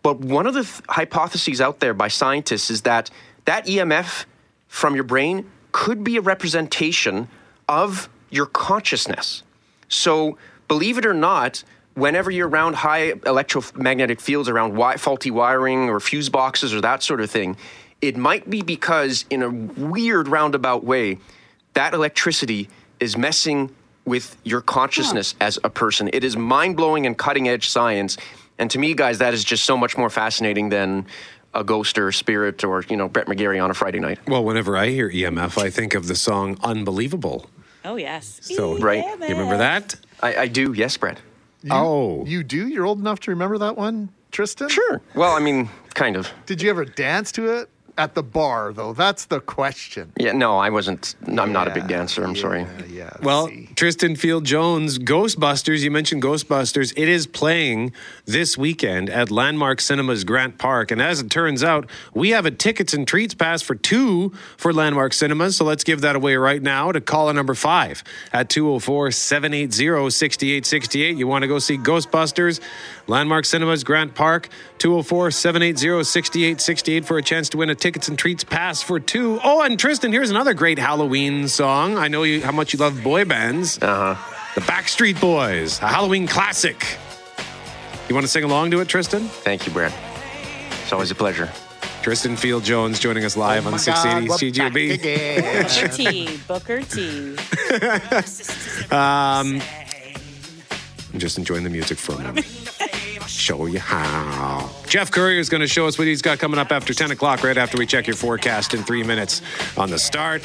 [0.02, 3.10] But one of the th- hypotheses out there by scientists is that
[3.44, 4.24] that EMF
[4.68, 7.28] from your brain could be a representation
[7.68, 9.42] of your consciousness.
[9.88, 10.38] So,
[10.68, 11.62] believe it or not,
[12.00, 17.02] whenever you're around high electromagnetic fields, around wi- faulty wiring or fuse boxes or that
[17.02, 17.56] sort of thing,
[18.00, 21.18] it might be because, in a weird roundabout way,
[21.74, 23.70] that electricity is messing
[24.06, 26.08] with your consciousness as a person.
[26.12, 28.16] It is mind blowing and cutting edge science.
[28.58, 31.06] And to me, guys, that is just so much more fascinating than
[31.52, 34.18] a ghost or a spirit or, you know, Brett McGarry on a Friday night.
[34.26, 37.48] Well, whenever I hear EMF, I think of the song Unbelievable.
[37.84, 38.40] Oh yes.
[38.42, 39.04] So, Right.
[39.04, 39.96] You remember that?
[40.22, 41.18] I, I do, yes, Brett.
[41.62, 42.24] You, Oh.
[42.26, 42.68] You do?
[42.68, 44.68] You're old enough to remember that one, Tristan?
[44.68, 45.00] Sure.
[45.14, 46.30] Well, I mean, kind of.
[46.46, 47.68] Did you ever dance to it?
[48.00, 48.94] At the bar, though.
[48.94, 50.10] That's the question.
[50.18, 51.16] Yeah, no, I wasn't.
[51.26, 52.24] I'm not a big dancer.
[52.24, 52.66] I'm sorry.
[52.88, 53.10] Yeah.
[53.22, 53.68] Well, see.
[53.76, 56.94] Tristan Field Jones, Ghostbusters, you mentioned Ghostbusters.
[56.96, 57.92] It is playing
[58.24, 60.90] this weekend at Landmark Cinemas Grant Park.
[60.90, 64.72] And as it turns out, we have a tickets and treats pass for two for
[64.72, 65.56] Landmark Cinemas.
[65.56, 71.18] So let's give that away right now to caller number five at 204 780 6868.
[71.18, 72.60] You want to go see Ghostbusters,
[73.08, 74.48] Landmark Cinemas Grant Park,
[74.78, 79.40] 204 780 6868 for a chance to win a tickets and treats pass for two.
[79.42, 81.98] Oh, and Tristan, here's another great Halloween song.
[81.98, 83.82] I know you, how much you love boy bands.
[83.82, 84.36] Uh huh.
[84.54, 86.86] The Backstreet Boys, a Halloween classic.
[88.08, 89.22] You want to sing along to it, Tristan?
[89.22, 89.92] Thank you, Brett.
[90.82, 91.50] It's always a pleasure.
[92.00, 95.02] Tristan Field Jones joining us live on Oh my 680 God, CJOB.
[95.66, 96.36] Booker T.
[96.46, 97.36] Booker T.
[98.96, 99.60] Um,
[101.12, 102.59] I'm just enjoying the music for a moment.
[103.40, 104.68] Show you how.
[104.86, 107.42] Jeff Courier is going to show us what he's got coming up after 10 o'clock,
[107.42, 109.40] right after we check your forecast in three minutes
[109.78, 110.42] on the start.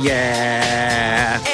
[0.00, 1.53] Yeah.